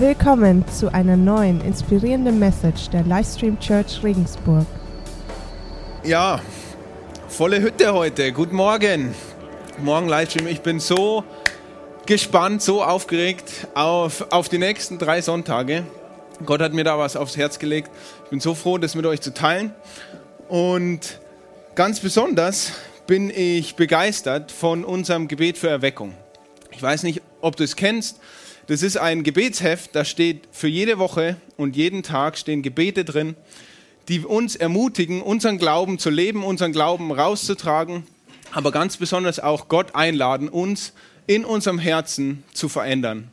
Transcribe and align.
Willkommen 0.00 0.64
zu 0.68 0.94
einer 0.94 1.16
neuen 1.16 1.60
inspirierenden 1.60 2.38
Message 2.38 2.88
der 2.90 3.02
Livestream 3.02 3.58
Church 3.58 4.00
Regensburg. 4.04 4.64
Ja, 6.04 6.40
volle 7.26 7.60
Hütte 7.60 7.92
heute. 7.92 8.30
Guten 8.30 8.54
Morgen. 8.54 9.12
Morgen 9.82 10.06
Livestream. 10.08 10.46
Ich 10.46 10.60
bin 10.60 10.78
so 10.78 11.24
gespannt, 12.06 12.62
so 12.62 12.84
aufgeregt 12.84 13.66
auf, 13.74 14.30
auf 14.30 14.48
die 14.48 14.58
nächsten 14.58 14.98
drei 14.98 15.20
Sonntage. 15.20 15.82
Gott 16.46 16.60
hat 16.60 16.74
mir 16.74 16.84
da 16.84 16.96
was 16.96 17.16
aufs 17.16 17.36
Herz 17.36 17.58
gelegt. 17.58 17.90
Ich 18.22 18.30
bin 18.30 18.38
so 18.38 18.54
froh, 18.54 18.78
das 18.78 18.94
mit 18.94 19.04
euch 19.04 19.20
zu 19.20 19.34
teilen. 19.34 19.74
Und 20.48 21.18
ganz 21.74 21.98
besonders 21.98 22.70
bin 23.08 23.30
ich 23.30 23.74
begeistert 23.74 24.52
von 24.52 24.84
unserem 24.84 25.26
Gebet 25.26 25.58
für 25.58 25.70
Erweckung. 25.70 26.14
Ich 26.70 26.80
weiß 26.80 27.02
nicht, 27.02 27.20
ob 27.40 27.56
du 27.56 27.64
es 27.64 27.74
kennst. 27.74 28.20
Das 28.68 28.82
ist 28.82 28.98
ein 28.98 29.22
Gebetsheft, 29.22 29.96
da 29.96 30.04
steht 30.04 30.42
für 30.52 30.68
jede 30.68 30.98
Woche 30.98 31.38
und 31.56 31.74
jeden 31.74 32.02
Tag 32.02 32.36
stehen 32.36 32.60
Gebete 32.60 33.02
drin, 33.02 33.34
die 34.08 34.20
uns 34.20 34.56
ermutigen, 34.56 35.22
unseren 35.22 35.56
Glauben 35.56 35.98
zu 35.98 36.10
leben, 36.10 36.44
unseren 36.44 36.72
Glauben 36.72 37.10
rauszutragen, 37.10 38.06
aber 38.52 38.70
ganz 38.70 38.98
besonders 38.98 39.40
auch 39.40 39.68
Gott 39.68 39.94
einladen, 39.94 40.50
uns 40.50 40.92
in 41.26 41.46
unserem 41.46 41.78
Herzen 41.78 42.44
zu 42.52 42.68
verändern. 42.68 43.32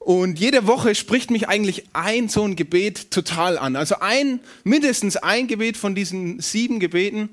Und 0.00 0.40
jede 0.40 0.66
Woche 0.66 0.96
spricht 0.96 1.30
mich 1.30 1.48
eigentlich 1.48 1.84
ein 1.92 2.28
so 2.28 2.42
ein 2.42 2.56
Gebet 2.56 3.12
total 3.12 3.56
an. 3.56 3.76
Also 3.76 4.00
ein, 4.00 4.40
mindestens 4.64 5.16
ein 5.16 5.46
Gebet 5.46 5.76
von 5.76 5.94
diesen 5.94 6.40
sieben 6.40 6.80
Gebeten 6.80 7.28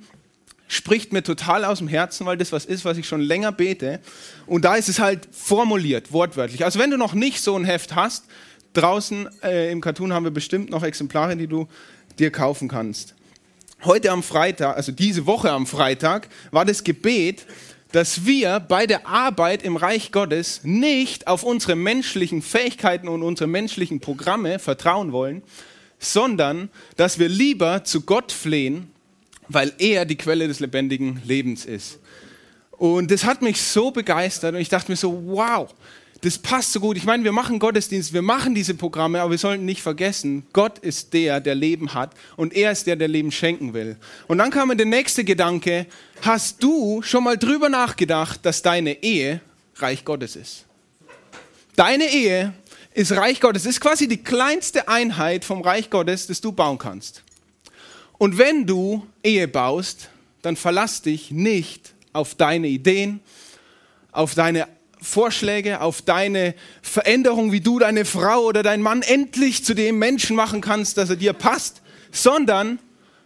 spricht 0.70 1.12
mir 1.12 1.24
total 1.24 1.66
aus 1.66 1.80
dem 1.80 1.88
Herzen, 1.88 2.26
weil 2.26 2.38
das 2.38 2.52
was 2.54 2.64
ist, 2.64 2.86
was 2.86 2.98
ich 2.98 3.08
schon 3.08 3.22
länger 3.22 3.52
bete. 3.52 4.00
Und 4.46 4.64
da 4.64 4.76
ist 4.76 4.88
es 4.88 5.00
halt 5.00 5.28
formuliert, 5.32 6.14
wortwörtlich. 6.14 6.64
Also 6.64 6.80
wenn 6.80 6.92
du 6.92 6.98
noch 6.98 7.14
nicht 7.14 7.42
so 7.42 7.58
ein 7.58 7.66
Heft 7.66 7.96
hast, 7.96 8.26
draußen 8.74 9.28
äh, 9.44 9.72
im 9.72 9.82
Cartoon 9.82 10.14
haben 10.14 10.24
wir 10.24 10.32
bestimmt 10.32 10.70
noch 10.70 10.84
Exemplare, 10.84 11.36
die 11.36 11.48
du 11.48 11.68
dir 12.20 12.32
kaufen 12.32 12.68
kannst. 12.68 13.16
Heute 13.84 14.12
am 14.12 14.22
Freitag, 14.22 14.78
also 14.78 14.92
diese 14.92 15.26
Woche 15.26 15.50
am 15.52 15.66
Freitag, 15.66 16.30
war 16.52 16.66
das 16.66 16.84
Gebet, 16.84 17.48
dass 17.92 18.26
wir 18.26 18.60
bei 18.60 18.86
der 18.86 19.08
Arbeit 19.08 19.64
im 19.64 19.76
Reich 19.76 20.12
Gottes 20.12 20.62
nicht 20.64 21.26
auf 21.26 21.42
unsere 21.42 21.76
menschlichen 21.76 22.44
Fähigkeiten 22.44 23.08
und 23.08 23.24
unsere 23.24 23.48
menschlichen 23.48 24.02
Programme 24.02 24.60
vertrauen 24.60 25.12
wollen, 25.12 25.42
sondern 25.98 26.70
dass 26.96 27.18
wir 27.18 27.28
lieber 27.28 27.84
zu 27.84 28.02
Gott 28.02 28.32
flehen 28.32 28.92
weil 29.50 29.74
er 29.80 30.06
die 30.06 30.16
Quelle 30.16 30.48
des 30.48 30.60
lebendigen 30.60 31.22
Lebens 31.26 31.66
ist. 31.66 32.00
Und 32.72 33.12
das 33.12 33.26
hat 33.26 33.42
mich 33.42 33.62
so 33.62 33.92
begeistert 33.92 34.56
und 34.56 34.62
ich 34.62 34.70
dachte 34.70 34.90
mir 34.90 34.96
so, 34.96 35.22
wow, 35.26 35.70
das 36.22 36.38
passt 36.38 36.74
so 36.74 36.80
gut. 36.80 36.98
Ich 36.98 37.06
meine, 37.06 37.24
wir 37.24 37.32
machen 37.32 37.60
Gottesdienst, 37.60 38.14
wir 38.14 38.22
machen 38.22 38.56
diese 38.56 38.74
Programme, 38.74 39.22
aber 39.22 39.32
wir 39.32 39.38
sollten 39.38 39.66
nicht 39.66 39.82
vergessen, 39.82 40.46
Gott 40.54 40.80
ist 40.80 41.14
der, 41.14 41.40
der 41.40 41.56
Leben 41.56 41.94
hat 41.94 42.14
und 42.36 42.54
er 42.54 42.72
ist 42.72 42.88
der, 42.88 42.96
der 42.96 43.08
Leben 43.08 43.32
schenken 43.32 43.74
will. 43.74 43.98
Und 44.28 44.38
dann 44.38 44.52
kam 44.52 44.70
mir 44.70 44.76
der 44.76 44.86
nächste 44.86 45.24
Gedanke, 45.24 45.88
hast 46.22 46.62
du 46.64 47.02
schon 47.02 47.24
mal 47.24 47.38
drüber 47.38 47.70
nachgedacht, 47.70 48.46
dass 48.46 48.62
deine 48.62 49.02
Ehe 49.04 49.42
Reich 49.76 50.06
Gottes 50.06 50.36
ist? 50.36 50.66
Deine 51.76 52.06
Ehe 52.06 52.54
ist 52.94 53.14
Reich 53.14 53.40
Gottes, 53.40 53.66
ist 53.66 53.80
quasi 53.80 54.08
die 54.08 54.24
kleinste 54.24 54.88
Einheit 54.90 55.46
vom 55.46 55.62
Reich 55.62 55.90
Gottes, 55.90 56.28
das 56.28 56.42
du 56.42 56.52
bauen 56.52 56.78
kannst. 56.78 57.24
Und 58.20 58.38
wenn 58.38 58.68
du 58.68 59.08
Ehe 59.24 59.48
baust, 59.48 60.10
dann 60.42 60.56
verlass 60.56 61.02
dich 61.02 61.32
nicht 61.32 61.94
auf 62.14 62.36
deine 62.36 62.68
Ideen, 62.68 63.22
auf 64.12 64.36
deine 64.36 64.68
Vorschläge, 65.02 65.80
auf 65.80 66.02
deine 66.02 66.54
Veränderung, 66.82 67.54
wie 67.54 67.62
du 67.62 67.80
deine 67.80 68.04
Frau 68.04 68.42
oder 68.42 68.62
deinen 68.62 68.84
Mann 68.84 69.02
endlich 69.04 69.64
zu 69.64 69.74
dem 69.74 69.98
Menschen 70.00 70.36
machen 70.36 70.60
kannst, 70.60 70.98
dass 70.98 71.10
er 71.10 71.16
dir 71.16 71.32
passt, 71.32 71.82
sondern 72.12 72.80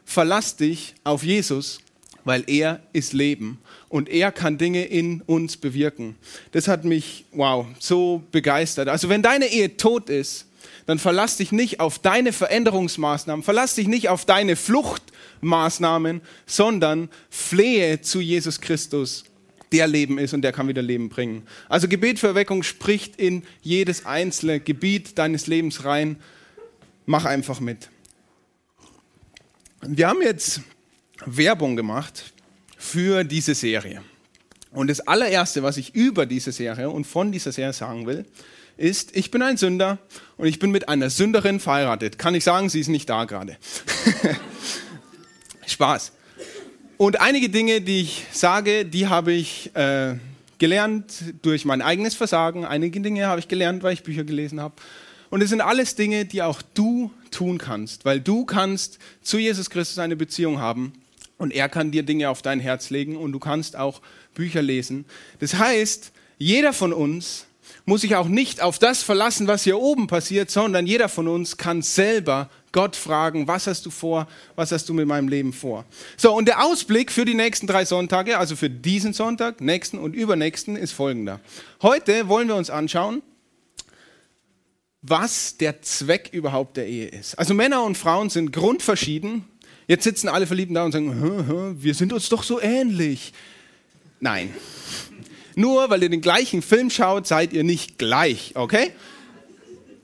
verlass 0.05 0.57
dich 0.57 0.93
auf 1.03 1.23
Jesus, 1.23 1.79
weil 2.23 2.43
er 2.45 2.79
ist 2.93 3.13
Leben 3.13 3.59
und 3.89 4.09
er 4.09 4.31
kann 4.31 4.59
Dinge 4.59 4.85
in 4.85 5.21
uns 5.21 5.57
bewirken. 5.57 6.15
Das 6.51 6.67
hat 6.67 6.85
mich, 6.85 7.25
wow, 7.31 7.65
so 7.79 8.21
begeistert. 8.31 8.89
Also 8.89 9.09
wenn 9.09 9.23
deine 9.23 9.47
Ehe 9.47 9.75
tot 9.75 10.11
ist, 10.11 10.45
dann 10.85 10.99
verlass 10.99 11.37
dich 11.37 11.51
nicht 11.51 11.79
auf 11.79 11.99
deine 11.99 12.33
Veränderungsmaßnahmen, 12.33 13.43
verlass 13.43 13.75
dich 13.75 13.87
nicht 13.87 14.09
auf 14.09 14.25
deine 14.25 14.55
Fluchtmaßnahmen, 14.55 16.21
sondern 16.45 17.09
flehe 17.29 18.01
zu 18.01 18.19
Jesus 18.19 18.61
Christus, 18.61 19.25
der 19.71 19.87
Leben 19.87 20.19
ist 20.19 20.33
und 20.33 20.41
der 20.43 20.51
kann 20.51 20.67
wieder 20.67 20.81
Leben 20.81 21.09
bringen. 21.09 21.47
Also 21.67 21.87
Gebet 21.87 22.19
für 22.19 22.27
Erweckung 22.27 22.63
spricht 22.63 23.15
in 23.15 23.43
jedes 23.61 24.05
einzelne 24.05 24.59
Gebiet 24.59 25.17
deines 25.17 25.47
Lebens 25.47 25.83
rein. 25.83 26.17
Mach 27.05 27.25
einfach 27.25 27.59
mit. 27.59 27.89
Wir 29.81 30.07
haben 30.07 30.21
jetzt 30.21 30.61
Werbung 31.25 31.75
gemacht 31.75 32.33
für 32.77 33.23
diese 33.23 33.55
Serie. 33.55 34.01
Und 34.71 34.87
das 34.87 35.01
allererste, 35.01 35.63
was 35.63 35.77
ich 35.77 35.95
über 35.95 36.25
diese 36.25 36.51
Serie 36.51 36.89
und 36.89 37.05
von 37.05 37.31
dieser 37.31 37.51
Serie 37.51 37.73
sagen 37.73 38.05
will, 38.05 38.25
ist, 38.77 39.15
ich 39.15 39.31
bin 39.31 39.41
ein 39.41 39.57
Sünder 39.57 39.99
und 40.37 40.47
ich 40.47 40.59
bin 40.59 40.71
mit 40.71 40.89
einer 40.89 41.09
Sünderin 41.09 41.59
verheiratet. 41.59 42.17
Kann 42.17 42.35
ich 42.35 42.43
sagen, 42.43 42.69
sie 42.69 42.79
ist 42.79 42.87
nicht 42.87 43.09
da 43.09 43.25
gerade. 43.25 43.57
Spaß. 45.65 46.11
Und 46.97 47.19
einige 47.19 47.49
Dinge, 47.49 47.81
die 47.81 48.01
ich 48.01 48.25
sage, 48.31 48.85
die 48.85 49.07
habe 49.07 49.33
ich 49.33 49.75
äh, 49.75 50.15
gelernt 50.57 51.13
durch 51.41 51.65
mein 51.65 51.81
eigenes 51.81 52.15
Versagen. 52.15 52.65
Einige 52.65 53.01
Dinge 53.01 53.27
habe 53.27 53.39
ich 53.39 53.47
gelernt, 53.47 53.83
weil 53.83 53.93
ich 53.93 54.03
Bücher 54.03 54.23
gelesen 54.23 54.61
habe. 54.61 54.75
Und 55.29 55.41
es 55.41 55.49
sind 55.49 55.61
alles 55.61 55.95
Dinge, 55.95 56.25
die 56.25 56.43
auch 56.43 56.61
du 56.61 57.11
tun 57.31 57.57
kannst, 57.57 58.05
weil 58.05 58.21
du 58.21 58.45
kannst 58.45 58.99
zu 59.23 59.39
Jesus 59.39 59.69
Christus 59.69 59.97
eine 59.97 60.15
Beziehung 60.15 60.59
haben 60.59 60.93
und 61.37 61.51
er 61.51 61.69
kann 61.69 61.91
dir 61.91 62.03
Dinge 62.03 62.29
auf 62.29 62.41
dein 62.41 62.59
Herz 62.59 62.91
legen 62.91 63.17
und 63.17 63.31
du 63.31 63.39
kannst 63.39 63.75
auch 63.75 64.01
Bücher 64.35 64.61
lesen. 64.61 65.05
Das 65.39 65.55
heißt, 65.55 66.11
jeder 66.37 66.71
von 66.71 66.93
uns 66.93 67.47
muss 67.85 68.01
sich 68.01 68.15
auch 68.15 68.27
nicht 68.27 68.61
auf 68.61 68.79
das 68.79 69.03
verlassen, 69.03 69.47
was 69.47 69.63
hier 69.63 69.79
oben 69.79 70.07
passiert, 70.07 70.49
sondern 70.49 70.87
jeder 70.87 71.09
von 71.09 71.27
uns 71.27 71.57
kann 71.57 71.81
selber 71.81 72.49
Gott 72.71 72.95
fragen, 72.95 73.47
was 73.47 73.67
hast 73.67 73.85
du 73.85 73.91
vor, 73.91 74.27
was 74.55 74.71
hast 74.71 74.89
du 74.89 74.93
mit 74.93 75.07
meinem 75.07 75.27
Leben 75.27 75.53
vor. 75.53 75.85
So, 76.17 76.35
und 76.35 76.47
der 76.47 76.65
Ausblick 76.65 77.11
für 77.11 77.23
die 77.23 77.35
nächsten 77.35 77.67
drei 77.67 77.85
Sonntage, 77.85 78.37
also 78.37 78.55
für 78.55 78.69
diesen 78.69 79.13
Sonntag, 79.13 79.61
nächsten 79.61 79.99
und 79.99 80.15
übernächsten, 80.15 80.75
ist 80.75 80.91
folgender. 80.91 81.39
Heute 81.81 82.27
wollen 82.27 82.47
wir 82.47 82.55
uns 82.55 82.69
anschauen, 82.69 83.21
was 85.01 85.57
der 85.57 85.81
Zweck 85.81 86.29
überhaupt 86.31 86.77
der 86.77 86.87
Ehe 86.87 87.07
ist. 87.07 87.37
Also 87.37 87.53
Männer 87.53 87.83
und 87.83 87.97
Frauen 87.97 88.29
sind 88.29 88.51
grundverschieden. 88.51 89.45
Jetzt 89.87 90.05
sitzen 90.05 90.29
alle 90.29 90.47
Verliebten 90.47 90.73
da 90.75 90.85
und 90.85 90.93
sagen, 90.93 91.75
wir 91.77 91.93
sind 91.93 92.13
uns 92.13 92.29
doch 92.29 92.41
so 92.41 92.59
ähnlich. 92.61 93.33
Nein, 94.19 94.55
nur 95.55 95.89
weil 95.89 96.03
ihr 96.03 96.09
den 96.09 96.21
gleichen 96.21 96.61
Film 96.61 96.89
schaut, 96.89 97.27
seid 97.27 97.53
ihr 97.53 97.63
nicht 97.63 97.97
gleich, 97.97 98.53
okay? 98.55 98.91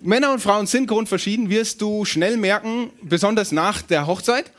Männer 0.02 0.32
und 0.32 0.40
Frauen 0.40 0.66
sind 0.66 0.88
grundverschieden, 0.88 1.50
wirst 1.50 1.82
du 1.82 2.06
schnell 2.06 2.38
merken, 2.38 2.92
besonders 3.02 3.52
nach 3.52 3.82
der 3.82 4.08
Hochzeit. 4.08 4.52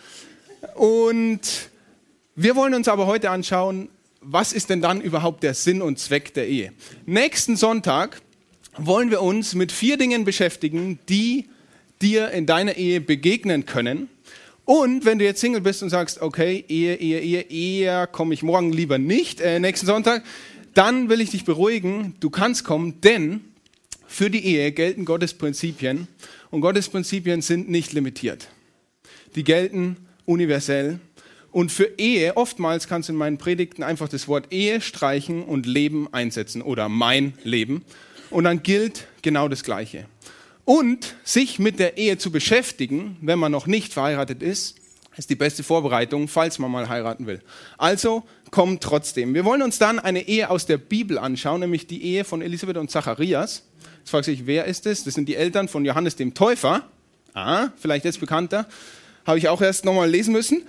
Und 0.74 1.40
wir 2.34 2.56
wollen 2.56 2.74
uns 2.74 2.88
aber 2.88 3.06
heute 3.06 3.30
anschauen, 3.30 3.88
was 4.20 4.52
ist 4.52 4.68
denn 4.68 4.82
dann 4.82 5.00
überhaupt 5.00 5.42
der 5.42 5.54
Sinn 5.54 5.80
und 5.80 5.98
Zweck 5.98 6.34
der 6.34 6.46
Ehe? 6.46 6.72
Nächsten 7.06 7.56
Sonntag 7.56 8.20
wollen 8.76 9.10
wir 9.10 9.22
uns 9.22 9.54
mit 9.54 9.72
vier 9.72 9.96
Dingen 9.96 10.24
beschäftigen, 10.24 10.98
die 11.08 11.48
dir 12.02 12.30
in 12.30 12.46
deiner 12.46 12.76
Ehe 12.76 13.00
begegnen 13.00 13.64
können. 13.64 14.08
Und 14.64 15.04
wenn 15.04 15.18
du 15.18 15.24
jetzt 15.24 15.40
Single 15.40 15.62
bist 15.62 15.82
und 15.82 15.88
sagst, 15.88 16.20
okay, 16.20 16.64
Ehe, 16.68 16.96
Ehe, 16.96 17.20
Ehe, 17.20 17.40
eher 17.50 18.06
komme 18.06 18.34
ich 18.34 18.42
morgen 18.42 18.72
lieber 18.72 18.98
nicht, 18.98 19.40
äh, 19.40 19.58
nächsten 19.58 19.86
Sonntag, 19.86 20.22
dann 20.74 21.08
will 21.08 21.20
ich 21.20 21.30
dich 21.30 21.44
beruhigen, 21.44 22.14
du 22.20 22.30
kannst 22.30 22.64
kommen, 22.64 23.00
denn 23.00 23.40
für 24.06 24.30
die 24.30 24.44
Ehe 24.44 24.72
gelten 24.72 25.04
Gottes 25.04 25.34
Prinzipien 25.34 26.08
und 26.50 26.60
Gottes 26.60 26.88
Prinzipien 26.88 27.42
sind 27.42 27.68
nicht 27.68 27.92
limitiert. 27.92 28.48
Die 29.34 29.44
gelten 29.44 29.96
universell. 30.26 30.98
Und 31.52 31.72
für 31.72 31.90
Ehe, 31.98 32.36
oftmals 32.36 32.86
kannst 32.86 33.08
du 33.08 33.12
in 33.12 33.18
meinen 33.18 33.38
Predigten 33.38 33.82
einfach 33.82 34.08
das 34.08 34.28
Wort 34.28 34.52
Ehe 34.52 34.80
streichen 34.80 35.42
und 35.42 35.66
Leben 35.66 36.12
einsetzen 36.12 36.62
oder 36.62 36.88
mein 36.88 37.34
Leben. 37.42 37.84
Und 38.30 38.44
dann 38.44 38.62
gilt 38.62 39.06
genau 39.22 39.48
das 39.48 39.64
Gleiche. 39.64 40.06
Und 40.64 41.16
sich 41.24 41.58
mit 41.58 41.80
der 41.80 41.96
Ehe 41.96 42.18
zu 42.18 42.30
beschäftigen, 42.30 43.16
wenn 43.20 43.38
man 43.38 43.50
noch 43.50 43.66
nicht 43.66 43.92
verheiratet 43.92 44.42
ist, 44.42 44.79
ist 45.20 45.28
die 45.28 45.36
beste 45.36 45.62
Vorbereitung, 45.62 46.28
falls 46.28 46.58
man 46.58 46.70
mal 46.70 46.88
heiraten 46.88 47.26
will. 47.26 47.42
Also 47.76 48.22
kommt 48.50 48.82
trotzdem. 48.82 49.34
Wir 49.34 49.44
wollen 49.44 49.60
uns 49.60 49.78
dann 49.78 49.98
eine 49.98 50.26
Ehe 50.26 50.48
aus 50.48 50.64
der 50.64 50.78
Bibel 50.78 51.18
anschauen, 51.18 51.60
nämlich 51.60 51.86
die 51.86 52.02
Ehe 52.02 52.24
von 52.24 52.40
Elisabeth 52.40 52.78
und 52.78 52.90
Zacharias. 52.90 53.62
Jetzt 53.98 54.10
fragt 54.10 54.24
sich, 54.24 54.46
wer 54.46 54.64
ist 54.64 54.86
es? 54.86 55.04
Das 55.04 55.12
sind 55.12 55.28
die 55.28 55.36
Eltern 55.36 55.68
von 55.68 55.84
Johannes 55.84 56.16
dem 56.16 56.32
Täufer. 56.32 56.88
Ah, 57.34 57.68
vielleicht 57.76 58.06
jetzt 58.06 58.18
bekannter. 58.18 58.66
Habe 59.26 59.36
ich 59.36 59.50
auch 59.50 59.60
erst 59.60 59.84
nochmal 59.84 60.08
lesen 60.08 60.32
müssen. 60.32 60.62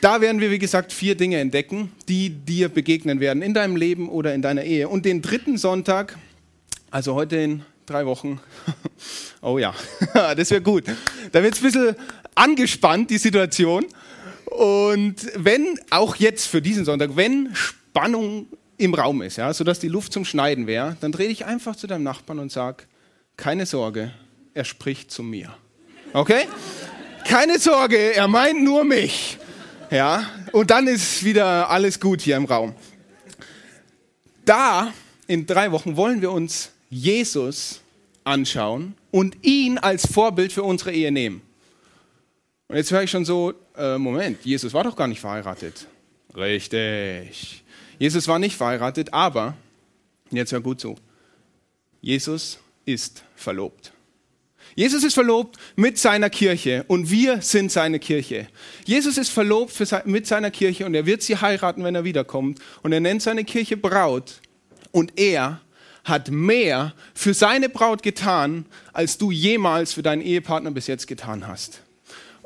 Da 0.00 0.20
werden 0.20 0.40
wir, 0.40 0.50
wie 0.50 0.58
gesagt, 0.58 0.92
vier 0.92 1.14
Dinge 1.14 1.38
entdecken, 1.38 1.92
die 2.08 2.30
dir 2.30 2.68
begegnen 2.68 3.20
werden 3.20 3.42
in 3.42 3.54
deinem 3.54 3.76
Leben 3.76 4.08
oder 4.08 4.34
in 4.34 4.42
deiner 4.42 4.64
Ehe. 4.64 4.88
Und 4.88 5.04
den 5.04 5.22
dritten 5.22 5.56
Sonntag, 5.56 6.18
also 6.90 7.14
heute 7.14 7.36
den 7.36 7.62
drei 7.86 8.06
Wochen. 8.06 8.40
Oh 9.42 9.58
ja, 9.58 9.74
das 10.34 10.50
wäre 10.50 10.62
gut. 10.62 10.84
Da 11.30 11.40
wird 11.40 11.54
es 11.54 11.60
ein 11.60 11.64
bisschen 11.64 11.96
angespannt, 12.34 13.10
die 13.10 13.18
Situation. 13.18 13.86
Und 14.46 15.16
wenn, 15.36 15.78
auch 15.90 16.16
jetzt 16.16 16.46
für 16.46 16.60
diesen 16.60 16.84
Sonntag, 16.84 17.10
wenn 17.14 17.54
Spannung 17.54 18.48
im 18.78 18.94
Raum 18.94 19.22
ist, 19.22 19.36
ja, 19.36 19.52
sodass 19.52 19.78
die 19.78 19.88
Luft 19.88 20.12
zum 20.12 20.24
Schneiden 20.24 20.66
wäre, 20.66 20.96
dann 21.00 21.12
dreh 21.12 21.28
dich 21.28 21.44
einfach 21.44 21.76
zu 21.76 21.86
deinem 21.86 22.02
Nachbarn 22.02 22.40
und 22.40 22.50
sag, 22.50 22.88
keine 23.36 23.66
Sorge, 23.66 24.12
er 24.54 24.64
spricht 24.64 25.12
zu 25.12 25.22
mir. 25.22 25.54
Okay? 26.12 26.48
Keine 27.24 27.58
Sorge, 27.58 28.14
er 28.14 28.26
meint 28.26 28.64
nur 28.64 28.84
mich. 28.84 29.38
Ja, 29.90 30.28
und 30.52 30.70
dann 30.70 30.88
ist 30.88 31.24
wieder 31.24 31.70
alles 31.70 32.00
gut 32.00 32.20
hier 32.20 32.36
im 32.36 32.46
Raum. 32.46 32.74
Da, 34.44 34.92
in 35.26 35.46
drei 35.46 35.70
Wochen, 35.70 35.96
wollen 35.96 36.20
wir 36.20 36.32
uns 36.32 36.70
Jesus 36.88 37.80
anschauen 38.24 38.94
und 39.10 39.36
ihn 39.42 39.78
als 39.78 40.06
Vorbild 40.06 40.52
für 40.52 40.62
unsere 40.62 40.92
Ehe 40.92 41.12
nehmen. 41.12 41.42
Und 42.68 42.76
jetzt 42.76 42.90
höre 42.90 43.02
ich 43.02 43.10
schon 43.10 43.24
so, 43.24 43.54
äh, 43.76 43.96
Moment, 43.96 44.44
Jesus 44.44 44.72
war 44.74 44.84
doch 44.84 44.96
gar 44.96 45.06
nicht 45.06 45.20
verheiratet. 45.20 45.86
Richtig. 46.34 47.62
Jesus 47.98 48.26
war 48.28 48.38
nicht 48.38 48.56
verheiratet, 48.56 49.12
aber, 49.12 49.54
jetzt 50.30 50.52
hör 50.52 50.60
gut 50.60 50.80
zu, 50.80 50.96
Jesus 52.00 52.58
ist 52.84 53.22
verlobt. 53.34 53.92
Jesus 54.74 55.04
ist 55.04 55.14
verlobt 55.14 55.56
mit 55.74 55.96
seiner 55.96 56.28
Kirche 56.28 56.84
und 56.88 57.10
wir 57.10 57.40
sind 57.40 57.72
seine 57.72 57.98
Kirche. 57.98 58.46
Jesus 58.84 59.16
ist 59.16 59.30
verlobt 59.30 59.72
mit 60.04 60.26
seiner 60.26 60.50
Kirche 60.50 60.84
und 60.84 60.94
er 60.94 61.06
wird 61.06 61.22
sie 61.22 61.36
heiraten, 61.36 61.82
wenn 61.82 61.94
er 61.94 62.04
wiederkommt. 62.04 62.58
Und 62.82 62.92
er 62.92 63.00
nennt 63.00 63.22
seine 63.22 63.44
Kirche 63.44 63.78
Braut. 63.78 64.42
Und 64.92 65.18
er 65.18 65.62
hat 66.06 66.30
mehr 66.30 66.94
für 67.14 67.34
seine 67.34 67.68
Braut 67.68 68.02
getan, 68.04 68.64
als 68.92 69.18
du 69.18 69.32
jemals 69.32 69.92
für 69.92 70.02
deinen 70.02 70.22
Ehepartner 70.22 70.70
bis 70.70 70.86
jetzt 70.86 71.08
getan 71.08 71.48
hast. 71.48 71.82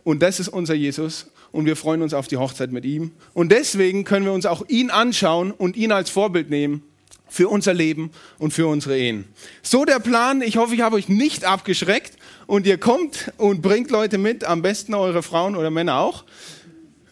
Und 0.03 0.23
das 0.23 0.41
ist 0.41 0.49
unser 0.49 0.75
Jesus 0.75 1.27
und 1.53 1.67
wir 1.67 1.77
freuen 1.77 2.01
uns 2.01 2.15
auf 2.15 2.27
die 2.27 2.39
Hochzeit 2.39 2.73
mit 2.73 2.87
ihm. 2.87 3.13
Und 3.35 3.53
deswegen 3.53 4.05
können 4.05 4.25
wir 4.25 4.33
uns 4.33 4.47
auch 4.47 4.67
ihn 4.69 4.89
anschauen 4.89 5.53
und 5.53 5.77
ihn 5.77 5.93
als 5.93 6.09
Vorbild 6.09 6.49
nehmen 6.49 6.83
für 7.29 7.51
unser 7.51 7.75
Leben 7.75 8.11
und 8.39 8.55
für 8.55 8.67
unsere 8.67 8.99
Ehen. 8.99 9.27
So 9.63 9.85
der 9.85 9.99
Plan. 9.99 10.41
Ich 10.41 10.57
hoffe, 10.57 10.75
ich 10.75 10.81
habe 10.81 10.97
euch 10.97 11.11
nicht 11.11 11.45
abgeschreckt 11.45 12.17
und 12.47 12.67
ihr 12.67 12.79
kommt 12.79 13.31
und 13.37 13.61
bringt 13.61 13.91
Leute 13.91 14.17
mit, 14.17 14.43
am 14.45 14.63
besten 14.63 14.95
eure 14.95 15.23
Frauen 15.23 15.55
oder 15.55 15.71
Männer 15.71 15.99
auch. 15.99 16.25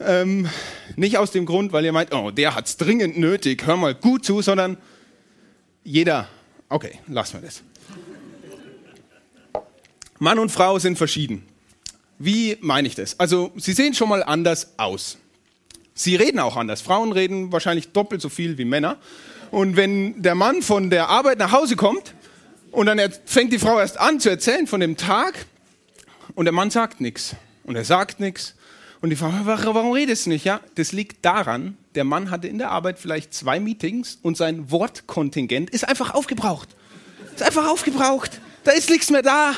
Ähm, 0.00 0.48
nicht 0.96 1.18
aus 1.18 1.30
dem 1.30 1.44
Grund, 1.44 1.72
weil 1.72 1.84
ihr 1.84 1.92
meint, 1.92 2.14
oh, 2.14 2.30
der 2.30 2.54
hat 2.54 2.66
es 2.66 2.78
dringend 2.78 3.18
nötig, 3.18 3.66
hör 3.66 3.76
mal 3.76 3.94
gut 3.94 4.24
zu, 4.24 4.40
sondern 4.40 4.78
jeder, 5.84 6.28
okay, 6.68 6.98
lassen 7.06 7.40
wir 7.40 7.48
das. 7.48 7.62
Mann 10.18 10.38
und 10.38 10.50
Frau 10.50 10.78
sind 10.78 10.98
verschieden. 10.98 11.46
Wie 12.18 12.58
meine 12.60 12.88
ich 12.88 12.96
das? 12.96 13.18
Also, 13.20 13.52
sie 13.56 13.72
sehen 13.72 13.94
schon 13.94 14.08
mal 14.08 14.24
anders 14.24 14.72
aus. 14.76 15.18
Sie 15.94 16.16
reden 16.16 16.40
auch 16.40 16.56
anders. 16.56 16.80
Frauen 16.80 17.12
reden 17.12 17.52
wahrscheinlich 17.52 17.92
doppelt 17.92 18.20
so 18.20 18.28
viel 18.28 18.58
wie 18.58 18.64
Männer. 18.64 18.96
Und 19.50 19.76
wenn 19.76 20.20
der 20.22 20.34
Mann 20.34 20.62
von 20.62 20.90
der 20.90 21.08
Arbeit 21.08 21.38
nach 21.38 21.52
Hause 21.52 21.76
kommt 21.76 22.14
und 22.70 22.86
dann 22.86 23.00
fängt 23.24 23.52
die 23.52 23.58
Frau 23.58 23.78
erst 23.78 23.98
an 23.98 24.20
zu 24.20 24.28
erzählen 24.28 24.66
von 24.66 24.80
dem 24.80 24.96
Tag 24.96 25.46
und 26.34 26.44
der 26.44 26.52
Mann 26.52 26.70
sagt 26.70 27.00
nichts 27.00 27.34
und 27.64 27.76
er 27.76 27.84
sagt 27.84 28.20
nichts 28.20 28.54
und 29.00 29.10
die 29.10 29.16
Frau, 29.16 29.32
warum 29.44 29.92
redest 29.92 30.26
du 30.26 30.30
nicht? 30.30 30.44
Ja, 30.44 30.60
das 30.74 30.92
liegt 30.92 31.24
daran, 31.24 31.76
der 31.98 32.04
Mann 32.04 32.30
hatte 32.30 32.46
in 32.46 32.58
der 32.58 32.70
Arbeit 32.70 33.00
vielleicht 33.00 33.34
zwei 33.34 33.58
Meetings 33.58 34.20
und 34.22 34.36
sein 34.36 34.70
Wortkontingent 34.70 35.68
ist 35.70 35.88
einfach 35.88 36.14
aufgebraucht. 36.14 36.68
Ist 37.34 37.42
einfach 37.42 37.66
aufgebraucht. 37.66 38.40
Da 38.62 38.70
ist 38.70 38.88
nichts 38.88 39.10
mehr 39.10 39.22
da. 39.22 39.52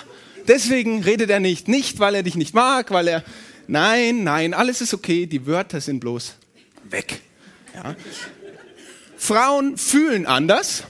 Deswegen 0.49 1.03
redet 1.03 1.29
er 1.29 1.39
nicht. 1.39 1.69
Nicht, 1.69 1.99
weil 1.99 2.15
er 2.15 2.23
dich 2.23 2.37
nicht 2.37 2.55
mag, 2.55 2.93
weil 2.93 3.09
er. 3.09 3.25
Nein, 3.67 4.25
nein, 4.25 4.55
alles 4.55 4.81
ist 4.81 4.95
okay. 4.95 5.27
Die 5.27 5.47
Wörter 5.47 5.83
sind 5.83 6.01
bloß 6.01 6.37
weg. 6.85 7.21
Ja. 7.75 7.95
Frauen 9.19 9.77
fühlen 9.77 10.25
anders. 10.25 10.85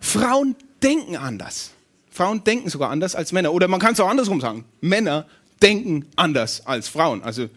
Frauen 0.00 0.56
denken 0.82 1.18
anders. 1.18 1.72
Frauen 2.08 2.44
denken 2.44 2.70
sogar 2.70 2.88
anders 2.88 3.14
als 3.14 3.32
Männer. 3.32 3.52
Oder 3.52 3.68
man 3.68 3.78
kann 3.78 3.92
es 3.92 4.00
auch 4.00 4.08
andersrum 4.08 4.40
sagen. 4.40 4.64
Männer 4.80 5.26
denken 5.60 6.06
anders 6.16 6.64
als 6.64 6.88
Frauen. 6.88 7.22
Also, 7.22 7.50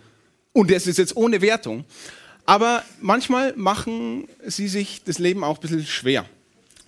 und 0.51 0.69
das 0.69 0.85
ist 0.85 0.97
jetzt 0.97 1.15
ohne 1.15 1.39
Wertung. 1.39 1.85
Aber 2.47 2.83
manchmal 3.01 3.53
machen 3.57 4.29
sie 4.45 4.69
sich 4.69 5.03
das 5.03 5.19
Leben 5.19 5.43
auch 5.43 5.57
ein 5.57 5.61
bisschen 5.61 5.85
schwer. 5.85 6.25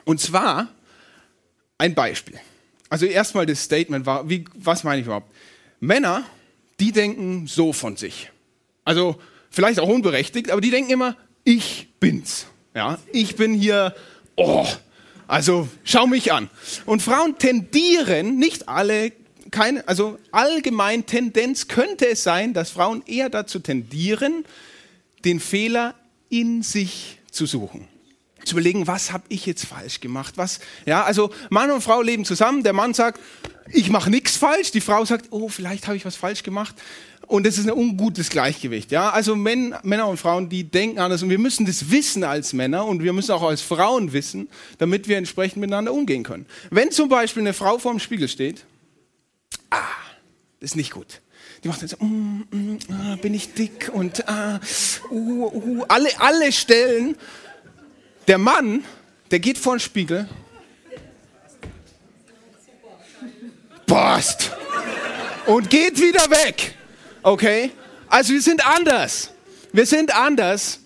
Und 0.06 0.22
zwar 0.22 0.70
ein 1.78 1.94
Beispiel. 1.94 2.40
Also 2.90 3.06
erstmal 3.06 3.46
das 3.46 3.62
Statement 3.62 4.06
war, 4.06 4.30
wie, 4.30 4.46
was 4.56 4.86
meine 4.86 5.02
ich 5.02 5.06
überhaupt? 5.06 5.30
Männer, 5.82 6.24
die 6.80 6.94
denken 6.94 7.46
so 7.46 7.74
von 7.74 7.98
sich. 7.98 8.32
Also 8.86 9.20
vielleicht 9.50 9.82
auch 9.82 9.90
unberechtigt, 9.90 10.50
aber 10.50 10.62
die 10.62 10.72
denken 10.72 10.92
immer, 10.92 11.18
ich 11.44 11.90
bin's. 12.00 12.46
Ja, 12.74 12.98
ich 13.12 13.36
bin 13.36 13.54
hier, 13.54 13.94
oh, 14.38 14.66
also 15.28 15.68
schau 15.84 16.08
mich 16.08 16.32
an. 16.32 16.50
Und 16.86 17.02
Frauen 17.02 17.38
tendieren, 17.38 18.38
nicht 18.38 18.70
alle, 18.70 19.12
keine, 19.52 19.86
also 19.90 20.18
allgemein 20.32 21.06
Tendenz 21.06 21.68
könnte 21.68 22.08
es 22.08 22.24
sein, 22.24 22.54
dass 22.54 22.72
Frauen 22.72 23.04
eher 23.06 23.30
dazu 23.30 23.60
tendieren, 23.60 24.46
den 25.26 25.40
Fehler 25.40 25.96
in 26.30 26.64
sich 26.64 27.20
zu 27.32 27.46
suchen 27.46 27.88
zu 28.50 28.56
überlegen, 28.56 28.88
was 28.88 29.12
habe 29.12 29.24
ich 29.30 29.46
jetzt 29.46 29.66
falsch 29.66 30.02
gemacht? 30.02 30.34
Was, 30.38 30.60
ja, 30.86 31.04
also 31.04 31.32
Mann 31.50 31.72
und 31.72 31.82
Frau 31.82 32.02
leben 32.02 32.26
zusammen. 32.26 32.64
Der 32.64 32.74
Mann 32.74 32.94
sagt, 32.94 33.20
ich 33.72 33.90
mache 33.90 34.10
nichts 34.10 34.36
falsch. 34.36 34.72
Die 34.72 34.82
Frau 34.82 35.06
sagt, 35.06 35.28
oh, 35.32 35.50
vielleicht 35.50 35.88
habe 35.88 35.96
ich 35.96 36.06
was 36.06 36.16
falsch 36.16 36.44
gemacht. 36.44 36.76
Und 37.28 37.46
das 37.46 37.60
ist 37.60 37.68
ein 37.68 37.74
ungutes 37.74 38.30
Gleichgewicht. 38.30 38.92
Ja, 38.92 39.12
also 39.12 39.36
Männer 39.36 40.08
und 40.08 40.18
Frauen, 40.18 40.50
die 40.50 40.64
denken 40.64 40.98
anders. 41.00 41.22
Und 41.22 41.30
wir 41.30 41.38
müssen 41.38 41.66
das 41.66 41.92
wissen 41.92 42.24
als 42.24 42.54
Männer 42.54 42.86
und 42.86 43.04
wir 43.04 43.14
müssen 43.14 43.32
auch 43.32 43.44
als 43.44 43.62
Frauen 43.62 44.14
wissen, 44.14 44.50
damit 44.80 45.08
wir 45.08 45.18
entsprechend 45.18 45.58
miteinander 45.58 45.94
umgehen 45.94 46.24
können. 46.24 46.48
Wenn 46.72 46.92
zum 46.92 47.08
Beispiel 47.08 47.44
eine 47.44 47.54
Frau 47.54 47.78
vor 47.78 47.92
dem 47.92 48.00
Spiegel 48.00 48.28
steht, 48.28 48.66
ah, 49.70 49.78
das 50.60 50.72
ist 50.72 50.76
nicht 50.76 50.92
gut. 50.92 51.22
Die 51.64 51.68
macht 51.68 51.82
dann 51.82 51.90
so, 51.90 51.98
mm, 52.00 52.48
mm, 52.52 52.80
ah, 52.92 53.16
bin 53.22 53.34
ich 53.34 53.54
dick 53.54 53.92
und 53.94 54.28
ah, 54.30 54.60
uh, 55.10 55.46
uh, 55.46 55.86
alle, 55.88 56.10
alle 56.20 56.52
Stellen, 56.52 57.18
der 58.28 58.38
Mann, 58.38 58.84
der 59.32 59.40
geht 59.40 59.58
vor 59.58 59.76
den 59.76 59.80
Spiegel. 59.80 60.30
Post. 63.86 64.52
Und 65.48 65.70
geht 65.70 66.00
wieder 66.00 66.30
weg. 66.30 66.76
Okay? 67.24 67.72
Also 68.08 68.34
wir 68.34 68.42
sind 68.42 68.66
anders. 68.66 69.32
Wir 69.74 69.86
sind 69.86 70.14
anders. 70.14 70.80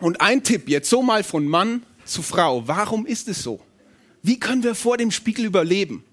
Und 0.00 0.20
ein 0.20 0.42
Tipp 0.42 0.68
jetzt 0.68 0.90
so 0.90 1.02
mal 1.02 1.22
von 1.24 1.46
Mann 1.46 1.82
zu 2.04 2.22
Frau. 2.22 2.66
Warum 2.66 3.06
ist 3.06 3.28
es 3.28 3.42
so? 3.42 3.60
Wie 4.22 4.38
können 4.38 4.62
wir 4.62 4.74
vor 4.74 4.96
dem 4.96 5.10
Spiegel 5.10 5.44
überleben? 5.44 6.04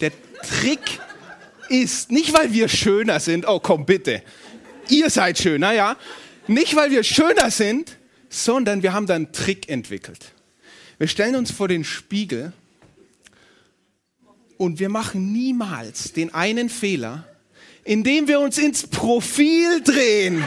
Der 0.00 0.10
Trick 0.42 1.00
ist, 1.72 2.12
nicht 2.12 2.32
weil 2.34 2.52
wir 2.52 2.68
schöner 2.68 3.18
sind, 3.18 3.48
oh 3.48 3.58
komm 3.58 3.86
bitte, 3.86 4.22
ihr 4.88 5.10
seid 5.10 5.38
schöner, 5.38 5.72
ja, 5.72 5.96
nicht 6.46 6.76
weil 6.76 6.90
wir 6.90 7.02
schöner 7.02 7.50
sind, 7.50 7.96
sondern 8.28 8.82
wir 8.82 8.92
haben 8.92 9.06
da 9.06 9.14
einen 9.14 9.32
Trick 9.32 9.68
entwickelt. 9.68 10.32
Wir 10.98 11.08
stellen 11.08 11.34
uns 11.34 11.50
vor 11.50 11.68
den 11.68 11.84
Spiegel 11.84 12.52
und 14.56 14.78
wir 14.78 14.88
machen 14.88 15.32
niemals 15.32 16.12
den 16.12 16.32
einen 16.34 16.68
Fehler, 16.68 17.26
indem 17.84 18.28
wir 18.28 18.40
uns 18.40 18.58
ins 18.58 18.86
Profil 18.86 19.82
drehen. 19.82 20.44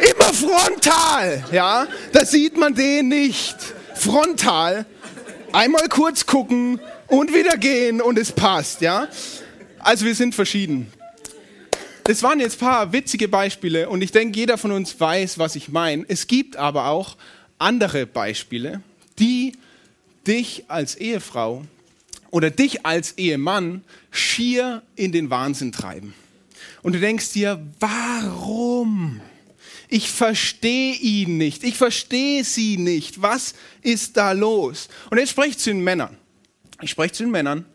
Immer 0.00 0.32
frontal, 0.32 1.44
ja? 1.52 1.86
Da 2.12 2.24
sieht 2.24 2.56
man 2.56 2.74
den 2.74 3.08
nicht. 3.08 3.56
Frontal. 3.94 4.86
Einmal 5.52 5.88
kurz 5.88 6.26
gucken 6.26 6.80
und 7.06 7.34
wieder 7.34 7.56
gehen 7.56 8.00
und 8.00 8.18
es 8.18 8.32
passt, 8.32 8.80
ja? 8.80 9.08
Also 9.80 10.04
wir 10.04 10.14
sind 10.14 10.34
verschieden 10.34 10.92
das 12.08 12.22
waren 12.22 12.40
jetzt 12.40 12.56
ein 12.56 12.66
paar 12.66 12.92
witzige 12.94 13.28
Beispiele 13.28 13.86
und 13.90 14.00
ich 14.00 14.12
denke, 14.12 14.38
jeder 14.38 14.56
von 14.56 14.72
uns 14.72 14.98
weiß, 14.98 15.38
was 15.38 15.56
ich 15.56 15.68
meine. 15.68 16.06
Es 16.08 16.26
gibt 16.26 16.56
aber 16.56 16.86
auch 16.86 17.18
andere 17.58 18.06
Beispiele, 18.06 18.80
die 19.18 19.52
dich 20.26 20.64
als 20.68 20.94
Ehefrau 20.94 21.66
oder 22.30 22.48
dich 22.48 22.86
als 22.86 23.18
Ehemann 23.18 23.84
schier 24.10 24.80
in 24.96 25.12
den 25.12 25.28
Wahnsinn 25.28 25.70
treiben. 25.70 26.14
Und 26.82 26.94
du 26.94 26.98
denkst 26.98 27.34
dir, 27.34 27.62
warum? 27.78 29.20
Ich 29.90 30.10
verstehe 30.10 30.94
ihn 30.94 31.36
nicht. 31.36 31.62
Ich 31.62 31.76
verstehe 31.76 32.42
sie 32.42 32.78
nicht. 32.78 33.20
Was 33.20 33.52
ist 33.82 34.16
da 34.16 34.32
los? 34.32 34.88
Und 35.10 35.18
jetzt 35.18 35.30
spreche 35.30 35.50
ich 35.50 35.58
zu 35.58 35.68
den 35.68 35.84
Männern. 35.84 36.16
Ich 36.80 36.88
spreche 36.88 37.12
zu 37.12 37.24
den 37.24 37.32
Männern, 37.32 37.66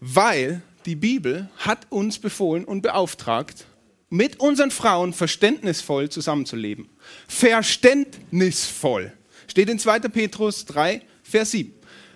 weil 0.00 0.62
die 0.86 0.96
Bibel 0.96 1.48
hat 1.56 1.86
uns 1.90 2.18
befohlen 2.18 2.64
und 2.64 2.82
beauftragt, 2.82 3.66
mit 4.10 4.38
unseren 4.38 4.70
Frauen 4.70 5.12
verständnisvoll 5.12 6.08
zusammenzuleben. 6.08 6.88
Verständnisvoll. 7.26 9.12
Steht 9.48 9.68
in 9.68 9.78
2. 9.78 10.00
Petrus 10.00 10.64
3, 10.66 11.02
Vers 11.22 11.50
7. 11.52 11.72